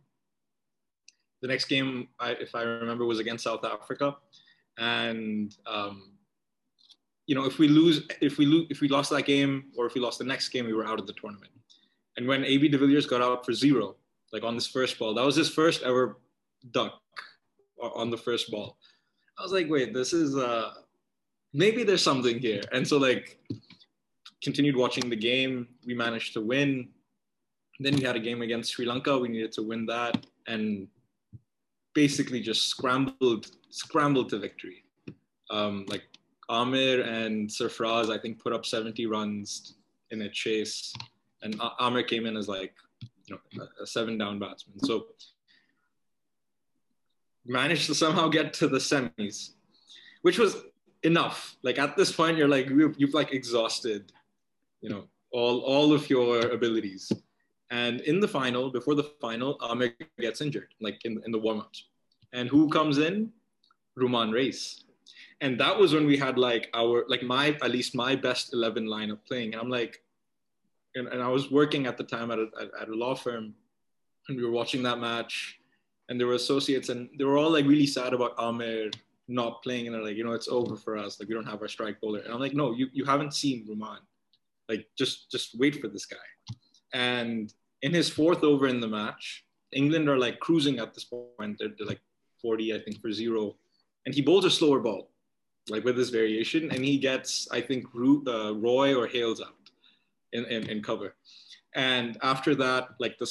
The 1.42 1.48
next 1.48 1.66
game, 1.66 2.08
I, 2.20 2.32
if 2.32 2.56
I 2.56 2.64
remember, 2.64 3.06
was 3.06 3.20
against 3.20 3.44
South 3.44 3.64
Africa, 3.64 4.16
and 4.78 5.56
um, 5.68 6.14
you 7.28 7.36
know 7.36 7.46
if 7.46 7.60
we 7.60 7.68
lose, 7.68 8.08
if 8.22 8.38
we 8.38 8.46
lose, 8.46 8.68
if 8.70 8.82
we 8.82 8.88
lost 8.88 9.12
that 9.12 9.26
game, 9.26 9.66
or 9.78 9.86
if 9.86 9.94
we 9.94 10.02
lost 10.02 10.18
the 10.18 10.26
next 10.26 10.50
game, 10.50 10.66
we 10.66 10.74
were 10.74 10.88
out 10.88 11.00
of 11.00 11.06
the 11.06 11.14
tournament. 11.14 11.52
And 12.18 12.28
when 12.28 12.46
AB 12.46 12.70
de 12.70 12.78
Villiers 12.78 13.06
got 13.06 13.22
out 13.22 13.46
for 13.46 13.54
zero, 13.54 13.96
like 14.32 14.44
on 14.44 14.56
this 14.56 14.68
first 14.68 14.98
ball, 14.98 15.14
that 15.14 15.26
was 15.26 15.36
his 15.36 15.50
first 15.50 15.84
ever 15.84 16.18
duck 16.72 17.02
on 17.82 18.10
the 18.10 18.18
first 18.18 18.52
ball. 18.52 18.78
I 19.38 19.44
was 19.44 19.52
like, 19.52 19.70
wait, 19.70 19.94
this 19.94 20.14
is 20.14 20.36
uh 20.36 20.72
maybe 21.54 21.84
there's 21.84 22.04
something 22.04 22.40
here. 22.40 22.62
And 22.72 22.88
so 22.88 22.98
like 22.98 23.40
continued 24.44 24.76
watching 24.76 25.10
the 25.10 25.16
game. 25.16 25.68
We 25.86 25.94
managed 25.94 26.34
to 26.34 26.42
win. 26.42 26.90
Then 27.80 27.96
we 27.96 28.04
had 28.04 28.16
a 28.16 28.20
game 28.20 28.42
against 28.42 28.74
Sri 28.74 28.86
Lanka. 28.86 29.18
We 29.18 29.28
needed 29.28 29.52
to 29.54 29.64
win 29.64 29.86
that 29.88 30.26
and 30.48 30.88
basically 31.94 32.42
just 32.42 32.68
scrambled 32.68 33.52
scrambled 33.70 34.30
to 34.30 34.38
victory. 34.40 34.84
Um, 35.50 35.86
like 35.88 36.04
Amir 36.50 37.02
and 37.02 37.50
Sarfraz, 37.50 38.10
I 38.10 38.18
think, 38.18 38.40
put 38.40 38.54
up 38.54 38.66
70 38.66 39.06
runs 39.08 39.76
in 40.12 40.22
a 40.22 40.30
chase, 40.30 40.94
and 41.46 41.62
Amir 41.80 42.04
came 42.04 42.26
in 42.26 42.36
as 42.36 42.48
like 42.48 42.74
you 43.28 43.36
know 43.36 43.68
a, 43.82 43.88
seven 43.88 44.18
down 44.18 44.40
batsman. 44.40 44.80
So 44.80 45.06
managed 47.46 47.86
to 47.86 47.96
somehow 47.96 48.28
get 48.28 48.54
to 48.56 48.68
the 48.68 48.80
semis, 48.80 49.52
which 50.24 50.40
was 50.40 50.58
enough. 51.04 51.56
Like 51.62 51.78
at 51.80 51.96
this 51.96 52.12
point, 52.12 52.38
you're 52.38 52.48
like 52.48 52.70
you've, 52.70 52.96
you've 52.98 53.14
like 53.14 53.32
exhausted, 53.32 54.12
you 54.82 54.90
know, 54.90 55.06
all 55.32 55.60
all 55.60 55.94
of 55.94 56.10
your 56.10 56.40
abilities. 56.50 57.12
And 57.72 58.02
in 58.02 58.20
the 58.20 58.28
final, 58.28 58.70
before 58.70 58.96
the 58.96 59.10
final, 59.22 59.58
Amir 59.62 59.96
gets 60.20 60.42
injured, 60.42 60.74
like 60.80 61.04
in, 61.04 61.22
in 61.26 61.32
the 61.32 61.40
warm-ups. 61.40 61.86
And 62.32 62.48
who 62.48 62.70
comes 62.70 63.00
in? 63.00 63.32
Rumman 63.98 64.32
Raees. 64.32 64.84
And 65.42 65.60
that 65.60 65.78
was 65.78 65.92
when 65.92 66.06
we 66.06 66.16
had 66.16 66.38
like 66.38 66.70
our, 66.76 67.06
like 67.08 67.24
my, 67.24 67.58
at 67.64 67.72
least 67.72 67.96
my 67.96 68.16
best 68.16 68.54
11 68.54 68.86
lineup 68.86 69.18
playing. 69.28 69.54
And 69.54 69.62
I'm 69.62 69.70
like, 69.70 70.05
and, 70.96 71.08
and 71.08 71.22
I 71.22 71.28
was 71.28 71.52
working 71.52 71.86
at 71.86 71.98
the 71.98 72.04
time 72.04 72.32
at 72.32 72.40
a, 72.40 72.48
at 72.82 72.90
a 72.90 72.96
law 72.96 73.16
firm 73.16 73.54
and 74.28 74.38
we 74.38 74.44
were 74.44 74.52
watching 74.52 74.84
that 74.84 75.00
match 75.00 75.60
and 76.10 76.20
there 76.20 76.28
were 76.28 76.34
associates 76.34 76.90
and 76.90 77.10
they 77.18 77.26
were 77.26 77.38
all 77.38 77.52
like 77.52 77.66
really 77.66 77.88
sad 77.88 78.14
about 78.14 78.34
Amir 78.38 78.92
not 79.28 79.62
playing 79.64 79.88
and 79.88 79.96
they're 79.96 80.04
like, 80.04 80.16
you 80.16 80.24
know, 80.24 80.34
it's 80.34 80.48
over 80.48 80.76
for 80.76 80.98
us. 80.98 81.20
Like 81.20 81.30
we 81.30 81.36
don't 81.36 81.48
have 81.48 81.62
our 81.62 81.68
strike 81.68 82.00
bowler. 82.00 82.20
And 82.20 82.34
I'm 82.34 82.40
like, 82.40 82.54
no, 82.54 82.74
you, 82.74 82.88
you 82.94 83.06
haven't 83.06 83.34
seen 83.34 83.68
Rumman. 83.68 84.00
Like 84.70 84.88
just 84.98 85.32
just 85.32 85.58
wait 85.60 85.82
for 85.82 85.88
this 85.88 86.06
guy. 86.06 86.18
And 86.94 87.54
in 87.82 87.94
his 87.94 88.10
fourth 88.10 88.44
over 88.44 88.68
in 88.68 88.80
the 88.80 88.88
match, 88.88 89.46
England 89.72 90.08
are 90.10 90.18
like 90.18 90.40
cruising 90.40 90.80
at 90.80 90.94
this 90.94 91.04
point. 91.04 91.58
They're, 91.60 91.70
they're 91.78 91.88
like 91.88 92.02
40, 92.42 92.74
I 92.74 92.80
think, 92.80 93.02
for 93.02 93.12
zero. 93.12 93.56
And 94.06 94.16
he 94.16 94.22
bowls 94.22 94.46
a 94.46 94.52
slower 94.52 94.80
ball, 94.80 95.10
like 95.70 95.84
with 95.84 95.98
this 95.98 96.10
variation. 96.10 96.72
And 96.72 96.84
he 96.84 96.98
gets, 96.98 97.48
I 97.52 97.62
think, 97.62 97.86
uh, 97.96 98.56
Roy 98.56 98.96
or 98.96 99.08
Hales 99.08 99.42
out 99.42 99.65
in, 100.36 100.46
in, 100.46 100.70
in 100.70 100.84
cover. 100.84 101.16
And 101.76 102.18
after 102.22 102.56
that, 102.56 102.90
like 103.00 103.18
the, 103.18 103.30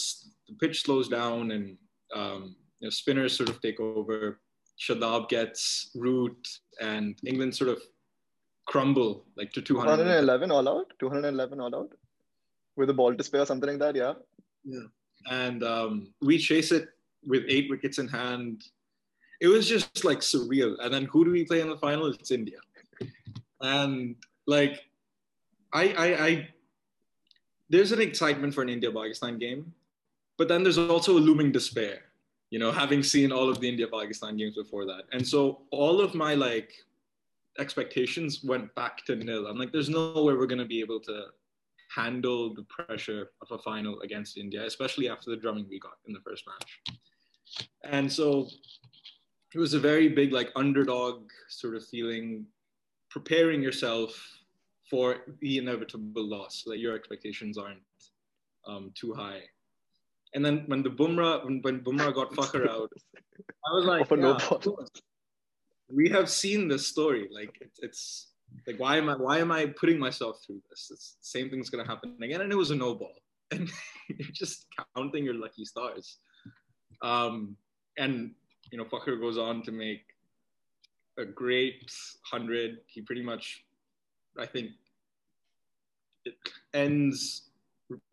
the 0.49 0.55
pitch 0.61 0.83
slows 0.83 1.09
down 1.09 1.51
and 1.53 1.77
um, 2.15 2.57
you 2.81 2.87
know, 2.87 2.91
spinners 2.91 3.37
sort 3.37 3.49
of 3.49 3.61
take 3.61 3.81
over. 3.81 4.41
Shadab 4.81 5.29
gets 5.29 5.91
Root, 5.95 6.37
and 6.81 7.17
England 7.25 7.55
sort 7.55 7.71
of 7.71 7.81
crumble 8.67 9.25
like 9.37 9.53
to 9.53 9.63
211 9.63 10.51
all 10.51 10.69
out? 10.69 10.93
211 10.99 11.61
all 11.61 11.75
out? 11.75 11.93
With 12.77 12.91
a 12.91 12.95
ball 12.95 13.15
to 13.15 13.25
spare, 13.25 13.43
or 13.43 13.47
something 13.47 13.71
like 13.71 13.79
that, 13.79 13.95
yeah? 13.95 14.15
Yeah. 14.65 14.89
And 15.31 15.63
um, 15.63 16.13
we 16.21 16.39
chase 16.39 16.73
it 16.73 16.89
with 17.27 17.45
eight 17.49 17.71
wickets 17.71 17.99
in 17.99 18.09
hand. 18.09 18.65
It 19.41 19.49
was 19.49 19.69
just 19.69 20.05
like 20.05 20.19
surreal. 20.19 20.77
And 20.81 20.93
then 20.93 21.05
who 21.05 21.25
do 21.25 21.31
we 21.31 21.45
play 21.45 21.61
in 21.61 21.69
the 21.69 21.77
final? 21.79 22.07
It's 22.07 22.31
India. 22.31 22.59
And 23.61 24.17
like, 24.47 24.81
I, 25.73 25.89
I, 25.89 26.27
I 26.27 26.49
there's 27.75 27.91
an 27.91 28.01
excitement 28.01 28.55
for 28.55 28.63
an 28.63 28.69
India 28.69 28.91
Pakistan 28.93 29.37
game, 29.37 29.73
but 30.39 30.47
then 30.47 30.63
there's 30.63 30.79
also 30.79 31.19
a 31.19 31.23
looming 31.29 31.51
despair, 31.51 32.03
you 32.51 32.61
know, 32.61 32.71
having 32.71 33.03
seen 33.03 33.33
all 33.33 33.49
of 33.51 33.59
the 33.61 33.69
India 33.69 33.89
Pakistan 33.93 34.37
games 34.37 34.55
before 34.55 34.85
that. 34.87 35.03
And 35.11 35.27
so 35.27 35.63
all 35.73 36.01
of 36.01 36.15
my 36.15 36.35
like 36.35 36.73
expectations 37.59 38.45
went 38.45 38.73
back 38.77 39.05
to 39.07 39.17
nil. 39.17 39.49
I'm 39.49 39.59
like, 39.59 39.73
there's 39.73 39.89
no 39.89 40.13
way 40.23 40.35
we're 40.35 40.47
going 40.47 40.61
to 40.61 40.73
be 40.77 40.79
able 40.79 41.01
to 41.01 41.25
handle 41.93 42.55
the 42.55 42.63
pressure 42.65 43.31
of 43.43 43.51
a 43.51 43.59
final 43.59 44.01
against 44.03 44.37
India, 44.37 44.65
especially 44.65 45.09
after 45.09 45.31
the 45.31 45.37
drumming 45.37 45.67
we 45.69 45.81
got 45.81 45.99
in 46.07 46.13
the 46.13 46.21
first 46.21 46.45
match. 46.47 46.81
And 47.83 48.13
so 48.13 48.49
it 49.53 49.59
was 49.59 49.75
a 49.75 49.81
very 49.81 50.09
big, 50.09 50.33
like, 50.33 50.51
underdog 50.55 51.29
sort 51.49 51.75
of 51.75 51.85
feeling, 51.87 52.47
preparing 53.11 53.63
yourself 53.63 54.11
for 54.95 55.17
the 55.41 55.59
inevitable 55.59 56.25
loss, 56.25 56.63
so 56.63 56.71
that 56.71 56.79
your 56.79 56.95
expectations 56.95 57.59
aren't 57.59 57.83
um, 58.69 58.93
too 58.95 59.13
high. 59.13 59.41
And 60.35 60.45
then 60.45 60.63
when 60.69 60.85
the 60.85 60.91
Bumrah, 60.91 61.45
when, 61.45 61.59
when 61.63 61.81
Bumrah 61.81 62.15
got 62.15 62.31
Fakhar 62.39 62.69
out, 62.71 62.93
I 63.67 63.71
was 63.75 63.87
like, 63.87 64.09
yeah, 64.09 64.39
we 65.89 66.09
have 66.11 66.31
seen 66.31 66.69
this 66.69 66.87
story. 66.87 67.29
Like 67.33 67.59
it's, 67.61 67.81
it's 67.83 68.29
like 68.69 68.79
why 68.79 68.99
am 68.99 69.09
I 69.09 69.17
why 69.17 69.39
am 69.39 69.51
I 69.51 69.67
putting 69.81 69.99
myself 69.99 70.37
through 70.47 70.61
this? 70.71 70.91
It's 70.93 71.17
the 71.21 71.27
same 71.35 71.51
thing's 71.51 71.71
gonna 71.71 71.91
happen 71.93 72.17
again, 72.23 72.41
and 72.43 72.53
it 72.53 72.57
was 72.57 72.71
a 72.71 72.77
no 72.77 72.95
ball, 72.95 73.19
and 73.51 73.69
you're 74.09 74.29
just 74.33 74.67
counting 74.95 75.25
your 75.25 75.35
lucky 75.35 75.65
stars. 75.65 76.19
Um, 77.03 77.57
and 77.99 78.31
you 78.71 78.79
know, 78.79 78.85
Fakhar 78.85 79.21
goes 79.21 79.39
on 79.39 79.65
to 79.65 79.73
make 79.73 80.05
a 81.19 81.25
great 81.25 81.91
hundred. 82.31 82.79
He 82.87 83.03
pretty 83.03 83.23
much, 83.23 83.65
I 84.39 84.47
think, 84.47 84.71
it 86.25 86.35
ends 86.73 87.51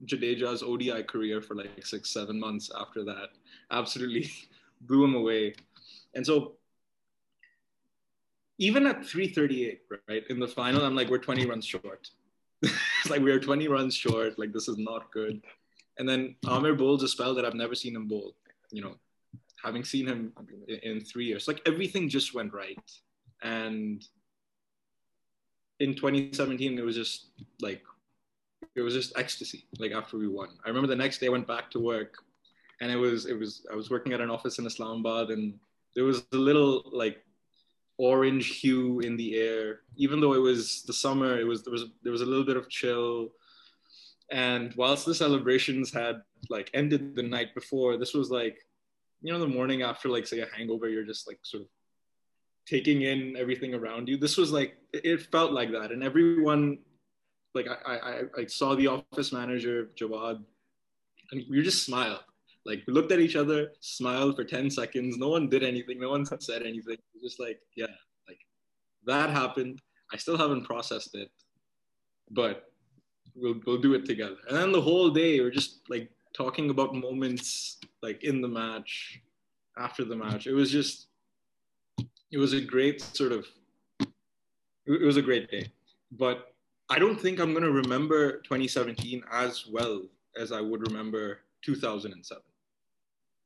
Jadeja's 0.05 0.63
ODI 0.63 1.03
career 1.03 1.41
for 1.41 1.55
like 1.55 1.85
six, 1.85 2.11
seven 2.11 2.39
months 2.39 2.71
after 2.77 3.03
that. 3.05 3.29
Absolutely 3.71 4.31
blew 4.81 5.03
him 5.03 5.15
away. 5.15 5.53
And 6.13 6.25
so 6.25 6.53
even 8.57 8.85
at 8.85 9.05
338, 9.05 9.81
right, 10.07 10.23
in 10.29 10.39
the 10.39 10.47
final, 10.47 10.83
I'm 10.83 10.95
like, 10.95 11.09
we're 11.09 11.17
20 11.17 11.45
runs 11.45 11.65
short. 11.65 12.09
it's 12.61 12.73
like 13.09 13.21
we 13.21 13.31
are 13.31 13.39
20 13.39 13.67
runs 13.67 13.95
short. 13.95 14.37
Like 14.37 14.53
this 14.53 14.67
is 14.67 14.77
not 14.77 15.11
good. 15.11 15.41
And 15.97 16.07
then 16.07 16.35
Amir 16.47 16.75
bowls 16.75 17.03
a 17.03 17.07
spell 17.07 17.33
that 17.35 17.45
I've 17.45 17.53
never 17.53 17.75
seen 17.75 17.95
him 17.95 18.07
bowl. 18.07 18.35
You 18.71 18.81
know, 18.81 18.95
having 19.63 19.83
seen 19.83 20.07
him 20.07 20.33
in, 20.67 20.75
in 20.77 21.01
three 21.01 21.25
years, 21.25 21.47
like 21.47 21.61
everything 21.65 22.07
just 22.09 22.33
went 22.33 22.53
right. 22.53 22.79
And 23.43 24.03
in 25.79 25.95
2017, 25.95 26.77
it 26.77 26.85
was 26.85 26.95
just 26.95 27.29
like 27.59 27.81
it 28.75 28.81
was 28.81 28.93
just 28.93 29.17
ecstasy. 29.17 29.65
Like 29.79 29.91
after 29.91 30.17
we 30.17 30.27
won, 30.27 30.49
I 30.65 30.69
remember 30.69 30.87
the 30.87 30.95
next 30.95 31.19
day 31.19 31.27
I 31.27 31.29
went 31.29 31.47
back 31.47 31.69
to 31.71 31.79
work, 31.79 32.15
and 32.79 32.91
it 32.91 32.95
was 32.95 33.25
it 33.25 33.37
was 33.37 33.65
I 33.71 33.75
was 33.75 33.89
working 33.89 34.13
at 34.13 34.21
an 34.21 34.29
office 34.29 34.59
in 34.59 34.65
Islamabad, 34.65 35.29
and 35.29 35.53
there 35.95 36.05
was 36.05 36.23
a 36.31 36.37
little 36.37 36.83
like 36.91 37.23
orange 37.97 38.59
hue 38.59 38.99
in 39.01 39.17
the 39.17 39.35
air. 39.37 39.81
Even 39.95 40.19
though 40.19 40.33
it 40.33 40.41
was 40.41 40.83
the 40.83 40.93
summer, 40.93 41.39
it 41.39 41.45
was 41.45 41.63
there 41.63 41.71
was 41.71 41.85
there 42.03 42.11
was 42.11 42.21
a 42.21 42.25
little 42.25 42.45
bit 42.45 42.57
of 42.57 42.69
chill. 42.69 43.29
And 44.31 44.73
whilst 44.75 45.05
the 45.05 45.13
celebrations 45.13 45.93
had 45.93 46.21
like 46.49 46.69
ended 46.73 47.15
the 47.15 47.23
night 47.23 47.53
before, 47.53 47.97
this 47.97 48.13
was 48.13 48.31
like, 48.31 48.57
you 49.21 49.31
know, 49.31 49.39
the 49.39 49.47
morning 49.47 49.81
after 49.81 50.07
like 50.07 50.25
say 50.25 50.39
a 50.39 50.47
hangover, 50.55 50.87
you're 50.87 51.03
just 51.03 51.27
like 51.27 51.39
sort 51.43 51.63
of 51.63 51.69
taking 52.65 53.01
in 53.01 53.35
everything 53.37 53.73
around 53.73 54.07
you. 54.07 54.17
This 54.17 54.37
was 54.37 54.51
like 54.51 54.77
it 54.93 55.29
felt 55.31 55.51
like 55.51 55.71
that, 55.71 55.91
and 55.91 56.03
everyone, 56.03 56.79
like 57.53 57.67
I 57.67 57.95
I, 57.95 58.21
I 58.41 58.45
saw 58.45 58.75
the 58.75 58.87
office 58.87 59.31
manager 59.31 59.89
Jawad, 59.99 60.43
and 61.31 61.43
we 61.49 61.61
just 61.61 61.85
smiled 61.85 62.23
like 62.65 62.83
we 62.87 62.93
looked 62.93 63.11
at 63.11 63.19
each 63.19 63.35
other, 63.35 63.71
smiled 63.79 64.35
for 64.35 64.43
10 64.43 64.69
seconds. 64.69 65.17
No 65.17 65.29
one 65.29 65.49
did 65.49 65.63
anything. 65.63 65.99
No 65.99 66.09
one 66.09 66.25
said 66.25 66.61
anything. 66.63 66.97
Just 67.21 67.39
like, 67.39 67.59
yeah, 67.75 67.87
like 68.27 68.39
that 69.05 69.29
happened. 69.29 69.79
I 70.13 70.17
still 70.17 70.37
haven't 70.37 70.65
processed 70.65 71.15
it, 71.15 71.29
but 72.29 72.71
we'll 73.35 73.59
we'll 73.65 73.81
do 73.81 73.93
it 73.93 74.05
together. 74.05 74.37
And 74.47 74.57
then 74.57 74.71
the 74.71 74.81
whole 74.81 75.09
day 75.09 75.39
we're 75.39 75.51
just 75.51 75.79
like 75.89 76.09
talking 76.35 76.69
about 76.69 76.93
moments 76.93 77.77
like 78.01 78.23
in 78.23 78.41
the 78.41 78.47
match, 78.47 79.21
after 79.77 80.03
the 80.03 80.15
match. 80.15 80.47
It 80.47 80.53
was 80.53 80.69
just 80.71 81.07
it 82.31 82.37
was 82.37 82.53
a 82.53 82.61
great 82.61 83.01
sort 83.01 83.31
of 83.31 83.45
it 84.85 85.05
was 85.05 85.17
a 85.17 85.21
great 85.21 85.49
day. 85.49 85.71
But 86.11 86.50
I 86.91 86.99
don't 86.99 87.19
think 87.19 87.39
I'm 87.39 87.53
gonna 87.53 87.71
remember 87.71 88.41
2017 88.41 89.23
as 89.31 89.65
well 89.67 90.03
as 90.37 90.51
I 90.51 90.61
would 90.61 90.87
remember 90.87 91.39
2007 91.63 92.43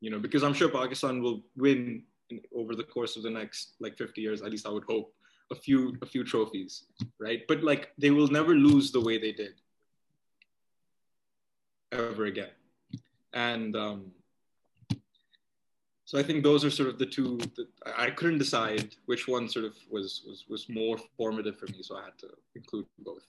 you 0.06 0.12
know, 0.12 0.20
because 0.20 0.44
I'm 0.44 0.54
sure 0.54 0.70
Pakistan 0.70 1.22
will 1.22 1.42
win 1.58 2.04
in, 2.30 2.42
over 2.56 2.76
the 2.76 2.84
course 2.84 3.16
of 3.16 3.24
the 3.24 3.30
next 3.30 3.74
like 3.80 3.98
50 3.98 4.22
years, 4.22 4.42
at 4.44 4.52
least 4.52 4.68
I 4.68 4.70
would 4.70 4.84
hope, 4.84 5.12
a 5.52 5.56
few 5.56 5.98
a 6.02 6.06
few 6.06 6.24
trophies, 6.24 6.84
right? 7.20 7.42
But 7.48 7.64
like 7.64 7.92
they 7.98 8.12
will 8.12 8.28
never 8.28 8.54
lose 8.54 8.92
the 8.92 9.02
way 9.02 9.18
they 9.18 9.32
did 9.32 9.54
ever 11.92 12.26
again. 12.26 12.56
And 13.34 13.76
um, 13.76 14.12
so 16.06 16.20
I 16.20 16.24
think 16.24 16.44
those 16.44 16.64
are 16.66 16.72
sort 16.72 16.90
of 16.90 17.00
the 17.00 17.06
two 17.06 17.38
that 17.56 17.68
I 17.98 18.10
couldn't 18.10 18.38
decide 18.38 18.96
which 19.06 19.28
one 19.28 19.48
sort 19.50 19.66
of 19.66 19.76
was 19.90 20.24
was 20.28 20.46
was 20.48 20.70
more 20.70 20.98
formative 21.18 21.58
for 21.58 21.68
me, 21.68 21.82
so 21.82 21.98
I 21.98 22.06
had 22.06 22.18
to 22.20 22.30
include 22.56 22.86
both. 23.00 23.26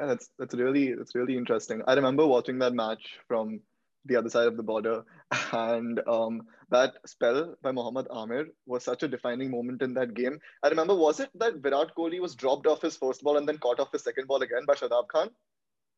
Yeah, 0.00 0.06
that's 0.06 0.30
that's 0.38 0.54
really 0.54 0.94
that's 0.94 1.14
really 1.14 1.36
interesting. 1.36 1.82
I 1.86 1.92
remember 1.92 2.26
watching 2.26 2.58
that 2.60 2.72
match 2.72 3.18
from 3.28 3.60
the 4.06 4.16
other 4.16 4.30
side 4.30 4.46
of 4.46 4.56
the 4.56 4.62
border. 4.62 5.04
And 5.52 6.00
um, 6.08 6.42
that 6.70 6.94
spell 7.06 7.54
by 7.62 7.72
Mohammad 7.72 8.06
Amir 8.10 8.46
was 8.66 8.84
such 8.84 9.02
a 9.02 9.08
defining 9.08 9.50
moment 9.50 9.82
in 9.82 9.94
that 9.94 10.14
game. 10.14 10.38
I 10.62 10.68
remember, 10.68 10.94
was 10.94 11.20
it 11.20 11.30
that 11.34 11.56
Virat 11.56 11.94
Kohli 11.96 12.20
was 12.20 12.34
dropped 12.34 12.66
off 12.66 12.82
his 12.82 12.96
first 12.96 13.22
ball 13.22 13.36
and 13.36 13.48
then 13.48 13.58
caught 13.58 13.78
off 13.78 13.92
his 13.92 14.02
second 14.02 14.26
ball 14.26 14.42
again 14.42 14.64
by 14.66 14.74
Shadab 14.74 15.08
Khan? 15.08 15.30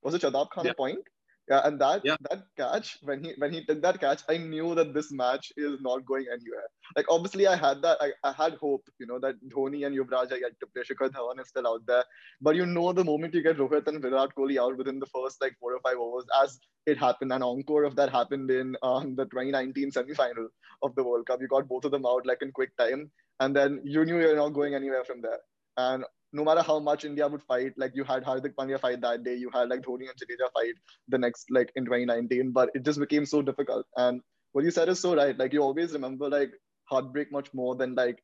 Was 0.03 0.15
it 0.15 0.23
Shadab 0.23 0.51
Khan's 0.51 0.67
yeah. 0.67 0.73
point? 0.73 1.07
Yeah, 1.49 1.61
and 1.65 1.81
that 1.81 2.03
yeah. 2.05 2.17
that 2.31 2.45
catch 2.57 2.99
when 3.03 3.25
he 3.25 3.33
when 3.37 3.53
he 3.53 3.65
took 3.65 3.83
that 3.83 4.01
catch, 4.01 4.23
I 4.29 4.37
knew 4.37 4.77
that 4.77 4.95
this 4.95 5.11
match 5.11 5.53
is 5.57 5.81
not 5.81 6.07
going 6.07 6.27
anywhere. 6.33 6.69
Like 6.95 7.07
obviously, 7.11 7.49
I 7.49 7.57
had 7.57 7.83
that 7.83 7.99
I, 8.01 8.13
I 8.23 8.33
had 8.33 8.55
hope, 8.55 8.85
you 9.01 9.07
know, 9.07 9.19
that 9.19 9.35
Dhoni 9.49 9.85
and 9.85 9.97
Yuvraj 9.97 10.31
are 10.31 10.37
yet 10.37 10.53
to 10.61 10.67
play. 10.69 10.83
Shikhar 10.85 11.11
Dhawan 11.11 11.41
is 11.41 11.49
still 11.49 11.67
out 11.67 11.85
there, 11.87 12.05
but 12.41 12.55
you 12.55 12.65
know, 12.65 12.93
the 12.93 13.03
moment 13.03 13.35
you 13.35 13.43
get 13.43 13.57
Rohit 13.57 13.89
and 13.89 14.01
Virat 14.01 14.31
Kohli 14.39 14.57
out 14.59 14.77
within 14.77 15.01
the 15.01 15.07
first 15.07 15.41
like 15.41 15.57
four 15.59 15.75
or 15.75 15.81
five 15.81 15.97
overs, 15.99 16.27
as 16.43 16.61
it 16.87 16.97
happened, 16.97 17.33
an 17.33 17.43
encore 17.43 17.83
of 17.85 17.97
that 17.97 18.11
happened 18.11 18.51
in 18.51 18.77
um, 18.85 19.17
the 19.17 19.25
2019 19.25 19.91
semi-final 19.91 20.49
of 20.83 20.95
the 20.95 21.03
World 21.03 21.27
Cup. 21.27 21.41
You 21.41 21.49
got 21.49 21.69
both 21.69 21.85
of 21.85 21.91
them 21.91 22.07
out 22.07 22.25
like 22.25 22.43
in 22.43 22.53
quick 22.53 22.77
time, 22.77 23.11
and 23.41 23.55
then 23.55 23.81
you 23.83 24.05
knew 24.05 24.21
you're 24.21 24.37
not 24.37 24.51
going 24.51 24.75
anywhere 24.75 25.05
from 25.05 25.21
there. 25.21 25.41
And 25.77 26.05
no 26.33 26.45
matter 26.45 26.63
how 26.63 26.79
much 26.79 27.05
India 27.05 27.29
would 27.29 27.43
fight, 27.43 27.73
like 27.77 27.93
you 27.95 28.05
had 28.05 28.25
Hardik 28.25 28.55
Pandya 28.55 28.81
fight 28.81 29.01
that 29.03 29.23
day, 29.23 29.35
you 29.35 29.51
had 29.53 29.69
like 29.69 29.83
Dhoni 29.83 30.09
and 30.09 30.19
Jadeja 30.19 30.51
fight 30.55 30.75
the 31.09 31.19
next 31.19 31.51
like 31.51 31.71
in 31.77 31.85
2019, 31.85 32.53
but 32.53 32.71
it 32.75 32.85
just 32.85 32.99
became 32.99 33.27
so 33.27 33.43
difficult. 33.43 33.87
And 33.97 34.21
what 34.53 34.65
you 34.65 34.71
said 34.71 34.89
is 34.89 35.01
so 35.01 35.15
right. 35.15 35.39
Like 35.39 35.53
you 35.53 35.63
always 35.63 35.93
remember 35.93 36.29
like 36.29 36.53
heartbreak 36.85 37.31
much 37.33 37.53
more 37.53 37.75
than 37.75 37.95
like 37.95 38.23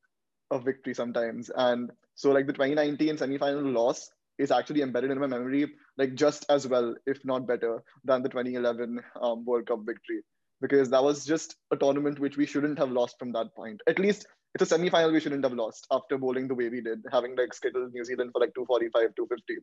a 0.51 0.59
victory 0.59 0.95
sometimes. 0.95 1.51
And 1.55 1.91
so 2.15 2.33
like 2.33 2.47
the 2.47 2.53
2019 2.53 3.19
semi-final 3.19 3.63
loss 3.63 4.11
is 4.39 4.51
actually 4.51 4.83
embedded 4.83 5.11
in 5.11 5.19
my 5.19 5.27
memory 5.27 5.73
like 5.97 6.15
just 6.15 6.47
as 6.49 6.67
well, 6.67 6.95
if 7.07 7.25
not 7.25 7.47
better, 7.47 7.83
than 8.05 8.23
the 8.23 8.29
2011 8.29 9.01
um, 9.21 9.45
World 9.45 9.67
Cup 9.67 9.81
victory 9.85 10.23
because 10.61 10.91
that 10.91 11.03
was 11.03 11.25
just 11.25 11.57
a 11.71 11.77
tournament 11.77 12.19
which 12.19 12.37
we 12.37 12.47
shouldn't 12.47 12.79
have 12.79 12.91
lost 12.91 13.19
from 13.19 13.33
that 13.33 13.55
point. 13.55 13.81
At 13.87 13.99
least 13.99 14.27
it's 14.55 14.63
a 14.63 14.67
semi-final 14.67 15.13
we 15.13 15.21
shouldn't 15.21 15.45
have 15.45 15.53
lost 15.53 15.87
after 15.91 16.19
bowling 16.19 16.49
the 16.49 16.55
way 16.55 16.69
we 16.69 16.81
did, 16.81 17.05
having 17.13 17.37
like 17.37 17.55
skittled 17.55 17.93
New 17.93 18.05
Zealand 18.05 18.31
for 18.33 18.41
like 18.41 18.55
245, 18.55 19.15
250. 19.15 19.57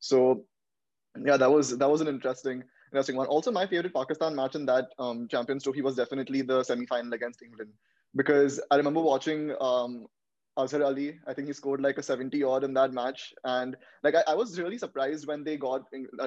So 0.00 0.44
yeah, 1.24 1.36
that 1.36 1.50
was 1.50 1.76
that 1.76 1.90
was 1.90 2.00
an 2.00 2.08
interesting 2.08 2.64
interesting 2.92 3.16
one. 3.16 3.26
Also, 3.26 3.50
my 3.50 3.66
favorite 3.66 3.94
Pakistan 3.94 4.34
match 4.34 4.54
in 4.54 4.66
that 4.66 4.88
um, 4.98 5.28
Champions 5.28 5.64
Trophy 5.64 5.82
was 5.82 5.96
definitely 5.96 6.42
the 6.42 6.62
semi-final 6.62 7.12
against 7.12 7.42
England 7.42 7.70
because 8.14 8.60
I 8.70 8.76
remember 8.76 9.00
watching 9.00 9.54
um, 9.60 10.06
Azhar 10.58 10.82
Ali. 10.82 11.18
I 11.26 11.32
think 11.32 11.48
he 11.48 11.54
scored 11.54 11.80
like 11.80 11.98
a 11.98 12.02
70 12.02 12.42
odd 12.42 12.64
in 12.64 12.74
that 12.74 12.92
match. 12.92 13.32
And 13.44 13.76
like 14.02 14.14
I, 14.14 14.22
I 14.28 14.34
was 14.34 14.58
really 14.58 14.78
surprised 14.78 15.26
when 15.26 15.44
they 15.44 15.56
got 15.56 15.82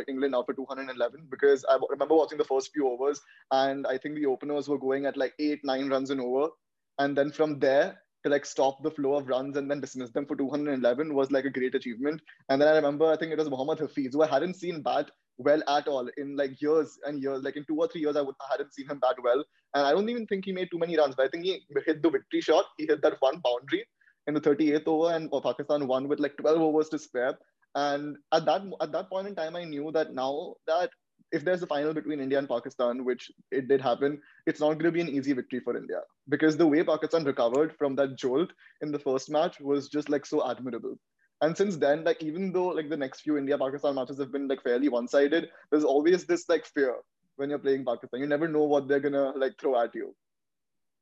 England 0.08 0.36
out 0.36 0.46
for 0.48 0.54
211 0.54 1.28
because 1.30 1.66
I 1.70 1.78
remember 1.90 2.16
watching 2.16 2.38
the 2.38 2.44
first 2.44 2.72
few 2.74 2.88
overs 2.88 3.22
and 3.52 3.86
I 3.86 3.98
think 3.98 4.16
the 4.16 4.26
openers 4.26 4.68
were 4.68 4.80
going 4.80 5.06
at 5.06 5.18
like 5.18 5.34
eight, 5.40 5.60
nine 5.64 5.90
runs 5.90 6.10
an 6.10 6.20
over. 6.20 6.50
And 6.98 7.16
then 7.16 7.32
from 7.32 7.60
there, 7.60 8.02
to 8.26 8.32
like 8.32 8.46
stop 8.46 8.82
the 8.82 8.92
flow 8.92 9.14
of 9.14 9.28
runs 9.28 9.56
and 9.56 9.70
then 9.70 9.80
dismiss 9.80 10.10
them 10.10 10.26
for 10.26 10.36
211 10.36 11.14
was 11.14 11.32
like 11.32 11.46
a 11.46 11.50
great 11.50 11.76
achievement. 11.76 12.20
And 12.50 12.60
then 12.60 12.68
I 12.68 12.76
remember, 12.76 13.06
I 13.06 13.16
think 13.16 13.32
it 13.32 13.38
was 13.38 13.50
Mohammad 13.50 13.80
Hafiz, 13.80 14.14
who 14.14 14.24
I 14.24 14.28
hadn't 14.28 14.56
seen 14.56 14.82
bat 14.82 15.12
well 15.38 15.62
at 15.68 15.88
all 15.88 16.10
in 16.18 16.36
like 16.36 16.60
years 16.60 16.98
and 17.06 17.22
years. 17.22 17.44
Like 17.44 17.56
in 17.56 17.66
two 17.66 17.78
or 17.78 17.88
three 17.88 18.02
years, 18.02 18.16
I, 18.16 18.22
would, 18.22 18.36
I 18.42 18.54
hadn't 18.54 18.74
seen 18.74 18.90
him 18.90 19.00
bat 19.00 19.16
well. 19.24 19.44
And 19.76 19.86
I 19.86 19.92
don't 19.92 20.10
even 20.10 20.26
think 20.26 20.46
he 20.46 20.52
made 20.52 20.72
too 20.72 20.80
many 20.80 20.98
runs, 20.98 21.16
but 21.16 21.28
I 21.28 21.30
think 21.30 21.46
he 21.46 21.62
hit 21.86 22.02
the 22.02 22.10
victory 22.10 22.42
shot. 22.42 22.66
He 22.78 22.88
hit 22.88 23.04
that 23.04 23.22
one 23.22 23.42
boundary 23.44 23.86
in 24.28 24.34
the 24.34 24.42
38th 24.42 24.88
over, 24.88 25.14
and 25.14 25.30
oh, 25.32 25.40
Pakistan 25.42 25.88
won 25.88 26.08
with 26.08 26.20
like 26.20 26.36
12 26.38 26.60
overs 26.60 26.90
to 26.90 26.98
spare. 26.98 27.38
And 27.76 28.18
at 28.32 28.46
that 28.46 28.64
at 28.82 28.92
that 28.94 29.10
point 29.10 29.28
in 29.28 29.36
time, 29.36 29.56
I 29.56 29.66
knew 29.66 29.92
that 29.92 30.16
now 30.16 30.56
that 30.66 30.90
if 31.32 31.44
there's 31.44 31.64
a 31.64 31.68
final 31.68 31.94
between 31.94 32.20
India 32.20 32.38
and 32.38 32.48
Pakistan, 32.48 33.04
which 33.04 33.32
it 33.52 33.68
did 33.68 33.82
happen, 33.82 34.22
it's 34.46 34.60
not 34.60 34.74
going 34.74 34.86
to 34.86 34.92
be 34.92 35.02
an 35.02 35.10
easy 35.10 35.34
victory 35.34 35.60
for 35.60 35.76
India 35.76 36.02
because 36.30 36.58
the 36.58 36.68
way 36.68 36.84
Pakistan 36.84 37.24
recovered 37.24 37.76
from 37.78 37.96
that 37.96 38.16
jolt 38.16 38.52
in 38.82 38.92
the 38.92 39.00
first 39.00 39.30
match 39.30 39.60
was 39.60 39.90
just 39.90 40.10
like 40.10 40.26
so 40.26 40.50
admirable. 40.50 40.96
And 41.42 41.56
since 41.58 41.78
then, 41.78 42.04
like 42.04 42.24
even 42.24 42.54
though 42.54 42.68
like 42.68 42.90
the 42.90 42.98
next 42.98 43.22
few 43.22 43.38
India 43.38 43.58
Pakistan 43.58 43.96
matches 43.96 44.20
have 44.20 44.32
been 44.32 44.48
like 44.48 44.64
fairly 44.64 44.90
one 44.90 45.08
sided, 45.08 45.50
there's 45.70 45.84
always 45.84 46.26
this 46.26 46.48
like 46.48 46.66
fear 46.66 46.96
when 47.36 47.50
you're 47.50 47.60
playing 47.60 47.86
Pakistan. 47.86 48.22
You 48.22 48.28
never 48.28 48.48
know 48.48 48.64
what 48.64 48.88
they're 48.88 49.02
gonna 49.02 49.34
like 49.36 49.60
throw 49.60 49.82
at 49.82 49.94
you. 49.94 50.16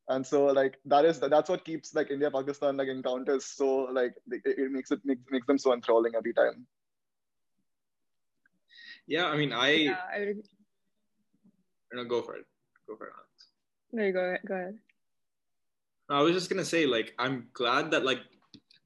And 0.10 0.26
so 0.26 0.46
like 0.46 0.80
that 0.86 1.06
is 1.06 1.20
that's 1.20 1.50
what 1.50 1.64
keeps 1.64 1.94
like 1.94 2.12
India 2.12 2.32
Pakistan 2.32 2.78
like 2.78 2.88
encounters 2.88 3.46
so 3.46 3.88
like 4.00 4.16
it, 4.32 4.42
it 4.46 4.72
makes 4.72 4.92
it 4.92 5.00
makes, 5.06 5.22
makes 5.30 5.48
them 5.48 5.58
so 5.58 5.74
enthralling 5.74 6.14
every 6.16 6.34
time. 6.34 6.66
Yeah, 9.08 9.26
I 9.26 9.38
mean, 9.38 9.52
I. 9.52 9.70
Yeah, 9.72 9.98
I 10.14 10.20
would 10.20 10.28
agree. 10.30 10.44
No, 11.94 12.04
go 12.06 12.22
for 12.22 12.36
it. 12.36 12.46
Go 12.88 12.96
for 12.96 13.08
it. 13.08 13.14
Alex. 13.16 13.48
No, 13.92 14.04
you 14.04 14.14
go 14.14 14.36
go 14.48 14.56
ahead. 14.56 14.78
I 16.10 16.22
was 16.22 16.34
just 16.34 16.50
gonna 16.50 16.66
say, 16.66 16.86
like, 16.86 17.14
I'm 17.20 17.48
glad 17.54 17.92
that 17.92 18.04
like 18.04 18.20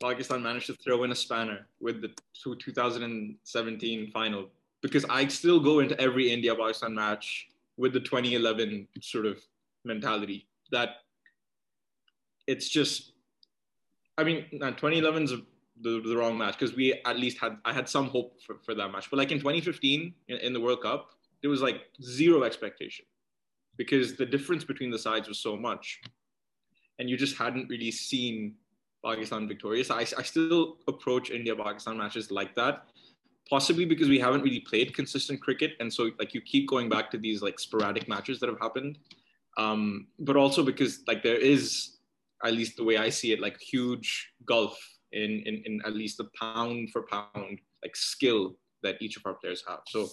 Pakistan 0.02 0.44
managed 0.44 0.68
to 0.68 0.74
throw 0.76 1.04
in 1.04 1.12
a 1.12 1.16
spanner 1.16 1.68
with 1.80 2.02
the 2.02 2.12
2017 2.44 4.12
final 4.12 4.50
because 4.82 5.06
I 5.10 5.28
still 5.28 5.60
go 5.60 5.80
into 5.80 6.00
every 6.00 6.32
India 6.32 6.56
Pakistan 6.56 6.94
match 6.94 7.48
with 7.78 7.94
the 7.94 8.00
2011 8.00 8.88
sort 9.02 9.26
of 9.26 9.40
mentality 9.84 10.48
that 10.72 10.98
it's 12.46 12.70
just. 12.70 13.14
I 14.20 14.24
mean, 14.24 14.46
2011 14.52 15.24
is 15.26 15.34
the, 15.82 16.02
the 16.02 16.16
wrong 16.16 16.38
match 16.38 16.58
because 16.58 16.76
we 16.76 16.94
at 17.06 17.18
least 17.18 17.38
had 17.40 17.58
I 17.66 17.74
had 17.74 17.88
some 17.88 18.08
hope 18.08 18.42
for, 18.42 18.58
for 18.64 18.74
that 18.76 18.92
match. 18.92 19.10
But 19.10 19.18
like 19.18 19.32
in 19.32 19.40
2015 19.40 20.14
in, 20.28 20.38
in 20.38 20.54
the 20.54 20.60
World 20.60 20.82
Cup, 20.82 21.12
there 21.42 21.50
was 21.50 21.62
like 21.62 21.82
zero 22.02 22.44
expectation 22.44 23.06
because 23.78 24.16
the 24.16 24.26
difference 24.26 24.64
between 24.64 24.90
the 24.90 25.00
sides 25.00 25.28
was 25.28 25.40
so 25.40 25.56
much, 25.56 26.02
and 27.00 27.10
you 27.10 27.18
just 27.18 27.38
hadn't 27.38 27.70
really 27.70 27.92
seen 27.92 28.56
Pakistan 29.06 29.48
victorious. 29.48 29.92
I, 29.92 30.02
I 30.02 30.24
still 30.24 30.78
approach 30.88 31.30
India 31.30 31.56
Pakistan 31.56 31.98
matches 31.98 32.32
like 32.32 32.56
that, 32.56 32.86
possibly 33.50 33.86
because 33.86 34.10
we 34.10 34.20
haven't 34.20 34.42
really 34.42 34.62
played 34.62 34.96
consistent 34.96 35.42
cricket, 35.42 35.74
and 35.80 35.94
so 35.94 36.12
like 36.20 36.34
you 36.34 36.42
keep 36.42 36.68
going 36.68 36.90
back 36.90 37.12
to 37.12 37.18
these 37.18 37.42
like 37.42 37.60
sporadic 37.60 38.08
matches 38.08 38.40
that 38.40 38.50
have 38.50 38.60
happened, 38.60 38.98
um, 39.58 40.08
but 40.20 40.36
also 40.36 40.64
because 40.64 41.02
like 41.08 41.24
there 41.24 41.38
is 41.38 41.98
at 42.44 42.54
least 42.54 42.78
the 42.78 42.84
way 42.84 42.98
I 42.98 43.10
see 43.10 43.32
it 43.32 43.40
like 43.40 43.60
huge 43.60 44.32
gulf 44.46 44.97
in, 45.12 45.42
in, 45.46 45.62
in 45.66 45.82
at 45.86 45.94
least 45.96 46.18
the 46.18 46.28
pound 46.40 46.90
for 46.92 47.04
pound 47.04 47.60
like 47.84 47.96
skill 47.96 48.56
that 48.84 49.02
each 49.02 49.18
of 49.18 49.24
our 49.26 49.34
players 49.36 49.64
have. 49.68 49.80
So 49.88 50.10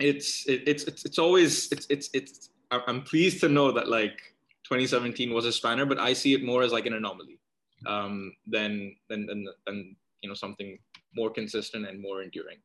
it's 0.00 0.46
it, 0.46 0.62
it's 0.66 0.84
it's 0.84 1.04
it's 1.04 1.18
always 1.18 1.70
it's 1.72 1.86
it's 1.88 2.10
it's 2.12 2.50
I'm 2.70 3.02
pleased 3.02 3.40
to 3.40 3.48
know 3.48 3.70
that 3.72 3.88
like 3.88 4.18
2017 4.64 5.32
was 5.32 5.44
a 5.44 5.52
spanner, 5.52 5.86
but 5.86 5.98
I 5.98 6.12
see 6.12 6.34
it 6.34 6.42
more 6.42 6.62
as 6.62 6.72
like 6.72 6.86
an 6.86 6.94
anomaly 6.94 7.38
um, 7.86 8.32
than 8.46 8.94
than 9.08 9.26
than 9.26 9.46
than 9.66 9.96
you 10.22 10.28
know 10.28 10.34
something 10.34 10.78
more 11.14 11.30
consistent 11.30 11.86
and 11.86 12.00
more 12.00 12.22
enduring. 12.22 12.58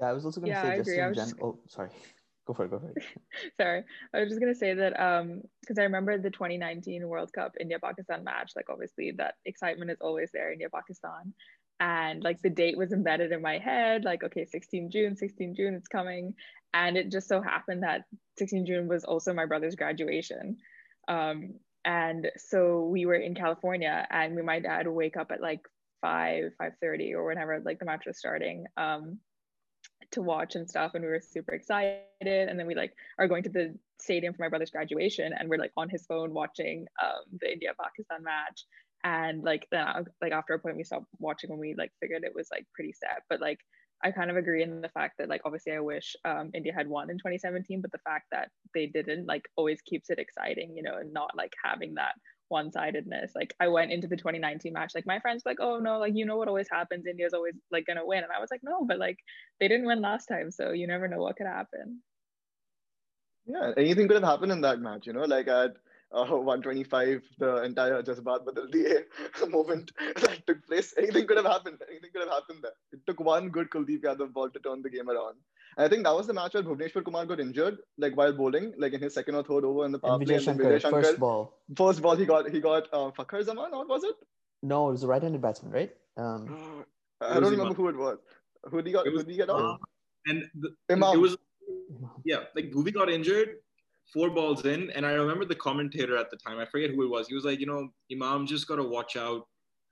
Yeah, 0.00 0.10
I 0.10 0.12
was 0.12 0.26
also 0.26 0.40
going 0.40 0.52
to 0.52 0.56
Yeah, 0.58 0.62
say 0.62 0.68
I 0.74 0.76
just 0.76 0.90
agree. 0.90 0.98
In 1.00 1.14
gen- 1.14 1.14
just- 1.14 1.36
Oh, 1.40 1.58
sorry. 1.68 1.88
Go 2.46 2.54
for 2.54 2.64
it. 2.64 2.70
Go 2.70 2.78
for 2.78 2.90
it. 2.90 3.04
Sorry, 3.60 3.82
I 4.14 4.20
was 4.20 4.28
just 4.28 4.40
gonna 4.40 4.54
say 4.54 4.74
that 4.74 4.98
um 5.00 5.42
because 5.60 5.78
I 5.78 5.82
remember 5.82 6.16
the 6.16 6.30
2019 6.30 7.06
World 7.08 7.32
Cup 7.32 7.56
India 7.58 7.78
Pakistan 7.78 8.22
match. 8.22 8.52
Like 8.54 8.70
obviously 8.70 9.12
that 9.18 9.34
excitement 9.44 9.90
is 9.90 10.00
always 10.00 10.30
there, 10.32 10.52
India 10.52 10.68
Pakistan, 10.72 11.34
and 11.80 12.22
like 12.22 12.40
the 12.42 12.50
date 12.50 12.78
was 12.78 12.92
embedded 12.92 13.32
in 13.32 13.42
my 13.42 13.58
head. 13.58 14.04
Like 14.04 14.22
okay, 14.22 14.44
16 14.44 14.90
June, 14.90 15.16
16 15.16 15.56
June, 15.56 15.74
it's 15.74 15.88
coming, 15.88 16.34
and 16.72 16.96
it 16.96 17.10
just 17.10 17.28
so 17.28 17.42
happened 17.42 17.82
that 17.82 18.02
16 18.38 18.64
June 18.64 18.86
was 18.86 19.04
also 19.04 19.34
my 19.34 19.46
brother's 19.46 19.74
graduation, 19.74 20.56
um 21.08 21.54
and 21.84 22.30
so 22.36 22.82
we 22.82 23.06
were 23.06 23.14
in 23.14 23.34
California, 23.34 24.06
and 24.10 24.36
we 24.36 24.42
my 24.42 24.60
dad 24.60 24.86
wake 24.86 25.16
up 25.16 25.32
at 25.32 25.40
like 25.40 25.62
five 26.00 26.52
5:30 26.60 27.14
or 27.14 27.24
whenever 27.24 27.60
like 27.64 27.80
the 27.80 27.84
match 27.84 28.04
was 28.06 28.18
starting. 28.18 28.66
Um, 28.76 29.18
to 30.12 30.22
watch 30.22 30.54
and 30.54 30.68
stuff 30.68 30.92
and 30.94 31.04
we 31.04 31.10
were 31.10 31.20
super 31.20 31.52
excited. 31.52 32.02
And 32.20 32.58
then 32.58 32.66
we 32.66 32.74
like 32.74 32.94
are 33.18 33.28
going 33.28 33.42
to 33.44 33.48
the 33.48 33.74
stadium 33.98 34.34
for 34.34 34.42
my 34.42 34.48
brother's 34.48 34.70
graduation 34.70 35.32
and 35.32 35.48
we're 35.48 35.58
like 35.58 35.72
on 35.76 35.88
his 35.88 36.06
phone 36.06 36.32
watching 36.32 36.86
um 37.02 37.38
the 37.40 37.52
India 37.52 37.72
Pakistan 37.80 38.22
match. 38.22 38.64
And 39.04 39.42
like 39.42 39.66
then 39.70 39.86
uh, 39.86 40.04
like 40.20 40.32
after 40.32 40.54
a 40.54 40.58
point 40.58 40.76
we 40.76 40.84
stopped 40.84 41.06
watching 41.18 41.50
when 41.50 41.58
we 41.58 41.74
like 41.76 41.92
figured 42.00 42.24
it 42.24 42.34
was 42.34 42.48
like 42.50 42.66
pretty 42.74 42.92
set. 42.92 43.22
But 43.28 43.40
like 43.40 43.60
I 44.04 44.10
kind 44.10 44.30
of 44.30 44.36
agree 44.36 44.62
in 44.62 44.82
the 44.82 44.90
fact 44.90 45.14
that 45.18 45.28
like 45.28 45.42
obviously 45.44 45.72
I 45.72 45.80
wish 45.80 46.16
um 46.24 46.50
India 46.54 46.72
had 46.74 46.88
won 46.88 47.10
in 47.10 47.16
2017 47.16 47.80
but 47.80 47.92
the 47.92 47.98
fact 47.98 48.26
that 48.32 48.50
they 48.74 48.86
didn't 48.86 49.26
like 49.26 49.48
always 49.56 49.80
keeps 49.82 50.10
it 50.10 50.18
exciting 50.18 50.76
you 50.76 50.82
know 50.82 50.98
and 50.98 51.12
not 51.12 51.30
like 51.36 51.54
having 51.64 51.94
that 51.94 52.14
one-sidedness 52.48 53.32
like 53.34 53.54
i 53.60 53.68
went 53.68 53.92
into 53.92 54.06
the 54.06 54.16
2019 54.16 54.72
match 54.72 54.92
like 54.94 55.06
my 55.06 55.18
friends 55.20 55.42
like 55.46 55.58
oh 55.60 55.78
no 55.78 55.98
like 55.98 56.14
you 56.14 56.24
know 56.26 56.36
what 56.36 56.48
always 56.48 56.68
happens 56.70 57.06
india's 57.06 57.34
always 57.34 57.54
like 57.70 57.86
gonna 57.86 58.06
win 58.06 58.22
and 58.22 58.32
i 58.36 58.40
was 58.40 58.50
like 58.50 58.62
no 58.62 58.84
but 58.84 58.98
like 58.98 59.18
they 59.60 59.68
didn't 59.68 59.86
win 59.86 60.00
last 60.00 60.26
time 60.26 60.50
so 60.50 60.72
you 60.72 60.86
never 60.86 61.08
know 61.08 61.18
what 61.18 61.36
could 61.36 61.46
happen 61.46 62.02
Yeah, 63.46 63.72
anything 63.76 64.08
could 64.08 64.16
have 64.16 64.24
happened 64.30 64.52
in 64.52 64.60
that 64.62 64.80
match, 64.80 65.06
you 65.06 65.12
know, 65.12 65.24
like 65.24 65.48
at 65.48 65.76
uh, 66.12 66.24
125, 66.26 67.22
the 67.38 67.62
entire 67.62 68.02
Jazbat 68.02 68.44
Badal 68.44 68.70
Diye 68.72 69.04
moment 69.50 69.92
that 70.20 70.46
took 70.46 70.64
place. 70.66 70.94
Anything 70.98 71.26
could 71.26 71.36
have 71.36 71.46
happened. 71.46 71.78
Anything 71.88 72.10
could 72.12 72.22
have 72.22 72.32
happened 72.32 72.60
there. 72.62 72.72
It 72.92 73.00
took 73.06 73.20
one 73.20 73.50
good 73.50 73.70
Kuldeep 73.70 74.02
Yadav 74.02 74.32
ball 74.32 74.50
to 74.50 74.60
turn 74.60 74.82
the 74.82 74.90
game 74.90 75.08
around. 75.08 75.36
And 75.76 75.84
I 75.84 75.88
think 75.88 76.04
that 76.04 76.14
was 76.14 76.26
the 76.26 76.32
match 76.34 76.54
where 76.54 76.62
Bhuvneshwar 76.62 77.04
Kumar 77.04 77.26
got 77.26 77.40
injured, 77.40 77.78
like 77.98 78.16
while 78.16 78.32
bowling, 78.32 78.72
like 78.78 78.92
in 78.94 79.00
his 79.00 79.14
second 79.14 79.34
or 79.34 79.42
third 79.42 79.64
over 79.64 79.84
in 79.84 79.92
the 79.92 79.98
power 79.98 80.14
And 80.14 80.24
play. 80.26 80.34
Vijay 80.36 80.36
and 80.36 80.44
Shankar, 80.44 80.80
Shankar, 80.80 81.02
first 81.02 81.18
ball. 81.20 81.58
first 81.76 82.00
ball, 82.02 82.16
he 82.16 82.24
got 82.24 82.48
he 82.50 82.60
got 82.60 82.84
uh, 82.92 83.10
Fakhar 83.10 83.42
Zaman, 83.44 83.72
or 83.72 83.86
was 83.86 84.04
it? 84.04 84.14
No, 84.62 84.88
it 84.88 84.92
was 84.92 85.02
a 85.02 85.06
right-handed 85.06 85.40
batsman, 85.42 85.72
right? 85.72 85.94
Um, 86.16 86.84
I 87.20 87.34
don't 87.34 87.42
was 87.42 87.50
remember 87.50 87.64
Imam. 87.64 87.74
who 87.74 87.88
it 87.88 87.96
was. 87.96 88.18
Who 88.70 88.76
did 88.78 88.86
he 88.86 88.92
got? 88.92 89.06
It 89.06 89.10
Who 89.12 89.18
did 89.18 89.28
he 89.28 89.36
get 89.36 89.50
out? 89.50 89.78
And 90.26 90.44
the, 90.54 90.70
Imam. 90.90 91.14
it 91.14 91.20
was 91.20 91.36
yeah, 92.24 92.44
like 92.54 92.70
Bhuvi 92.72 92.92
got 92.92 93.10
injured, 93.10 93.56
four 94.12 94.30
balls 94.30 94.64
in, 94.64 94.90
and 94.90 95.04
I 95.06 95.12
remember 95.12 95.44
the 95.44 95.54
commentator 95.54 96.16
at 96.16 96.30
the 96.30 96.36
time. 96.36 96.58
I 96.58 96.64
forget 96.66 96.90
who 96.90 97.02
it 97.04 97.10
was. 97.10 97.28
He 97.28 97.34
was 97.34 97.44
like, 97.44 97.60
you 97.60 97.66
know, 97.66 97.88
Imam 98.10 98.46
just 98.46 98.66
got 98.66 98.76
to 98.76 98.82
watch 98.84 99.16
out. 99.16 99.46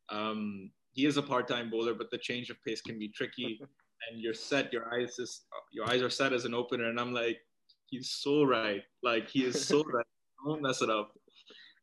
Um, 0.09 0.71
he 0.93 1.07
is 1.07 1.17
a 1.17 1.23
part-time 1.23 1.71
bowler, 1.71 1.95
but 1.95 2.11
the 2.11 2.19
change 2.19 2.51
of 2.51 2.57
pace 2.65 2.81
can 2.81 2.99
be 2.99 3.09
tricky. 3.09 3.61
and 4.11 4.21
you're 4.21 4.35
set. 4.35 4.73
Your 4.73 4.93
eyes 4.95 5.17
just 5.17 5.47
your 5.73 5.89
eyes 5.89 6.03
are 6.03 6.11
set 6.11 6.33
as 6.33 6.45
an 6.45 6.55
opener, 6.55 6.89
and 6.89 6.99
I'm 7.01 7.13
like, 7.13 7.39
he's 7.87 8.11
so 8.11 8.45
right. 8.45 8.83
Like 9.03 9.29
he 9.29 9.45
is 9.45 9.67
so 9.67 9.83
right. 9.93 10.07
Don't 10.47 10.63
mess 10.63 10.83
it 10.83 10.91
up. 10.91 11.13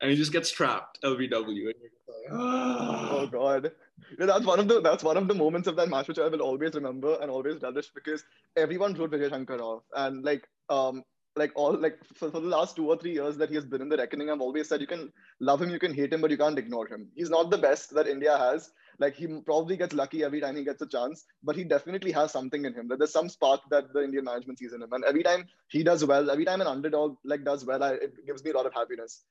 And 0.01 0.09
he 0.09 0.17
just 0.17 0.31
gets 0.31 0.49
trapped. 0.51 0.99
LBW. 1.03 1.45
And 1.47 1.57
you're 1.57 1.67
like, 1.67 2.01
Oh 2.31 3.27
god. 3.31 3.71
Yeah, 4.19 4.25
that's 4.25 4.45
one 4.45 4.59
of 4.59 4.67
the 4.67 4.81
that's 4.81 5.03
one 5.03 5.17
of 5.17 5.27
the 5.27 5.33
moments 5.33 5.67
of 5.67 5.75
that 5.75 5.89
match 5.89 6.07
which 6.07 6.19
I 6.19 6.27
will 6.27 6.41
always 6.41 6.73
remember 6.73 7.17
and 7.21 7.29
always 7.29 7.61
relish 7.61 7.89
because 7.93 8.23
everyone 8.57 8.93
wrote 8.93 9.11
Vijay 9.11 9.29
Shankar 9.29 9.59
off. 9.59 9.83
And 9.95 10.23
like 10.23 10.47
um 10.69 11.03
like 11.35 11.51
all 11.55 11.73
like 11.73 11.97
for, 12.15 12.29
for 12.29 12.39
the 12.39 12.47
last 12.47 12.75
two 12.75 12.89
or 12.89 12.97
three 12.97 13.13
years 13.13 13.37
that 13.37 13.49
he 13.49 13.55
has 13.55 13.65
been 13.65 13.81
in 13.81 13.89
the 13.89 13.97
reckoning, 13.97 14.29
I've 14.29 14.41
always 14.41 14.67
said 14.67 14.81
you 14.81 14.87
can 14.87 15.11
love 15.39 15.61
him, 15.61 15.69
you 15.69 15.79
can 15.79 15.93
hate 15.93 16.11
him, 16.11 16.21
but 16.21 16.31
you 16.31 16.37
can't 16.37 16.59
ignore 16.59 16.87
him. 16.87 17.07
He's 17.15 17.29
not 17.29 17.49
the 17.49 17.57
best 17.57 17.93
that 17.95 18.07
India 18.07 18.37
has. 18.37 18.71
Like 19.01 19.15
he 19.15 19.27
probably 19.45 19.77
gets 19.77 19.93
lucky 19.93 20.23
every 20.23 20.39
time 20.39 20.55
he 20.55 20.63
gets 20.63 20.81
a 20.81 20.87
chance, 20.87 21.25
but 21.43 21.55
he 21.55 21.63
definitely 21.63 22.11
has 22.11 22.31
something 22.31 22.65
in 22.65 22.73
him. 22.73 22.87
That 22.87 22.99
there's 22.99 23.11
some 23.11 23.29
spark 23.29 23.61
that 23.71 23.91
the 23.93 24.03
Indian 24.03 24.25
management 24.25 24.59
sees 24.59 24.73
in 24.73 24.81
him. 24.81 24.93
And 24.93 25.03
every 25.03 25.23
time 25.23 25.45
he 25.69 25.83
does 25.83 26.05
well, 26.05 26.29
every 26.29 26.45
time 26.45 26.61
an 26.61 26.67
underdog 26.67 27.17
like 27.25 27.43
does 27.43 27.65
well, 27.65 27.83
I, 27.83 27.93
it 27.93 28.25
gives 28.27 28.43
me 28.43 28.51
a 28.51 28.53
lot 28.53 28.67
of 28.67 28.73
happiness 28.73 29.23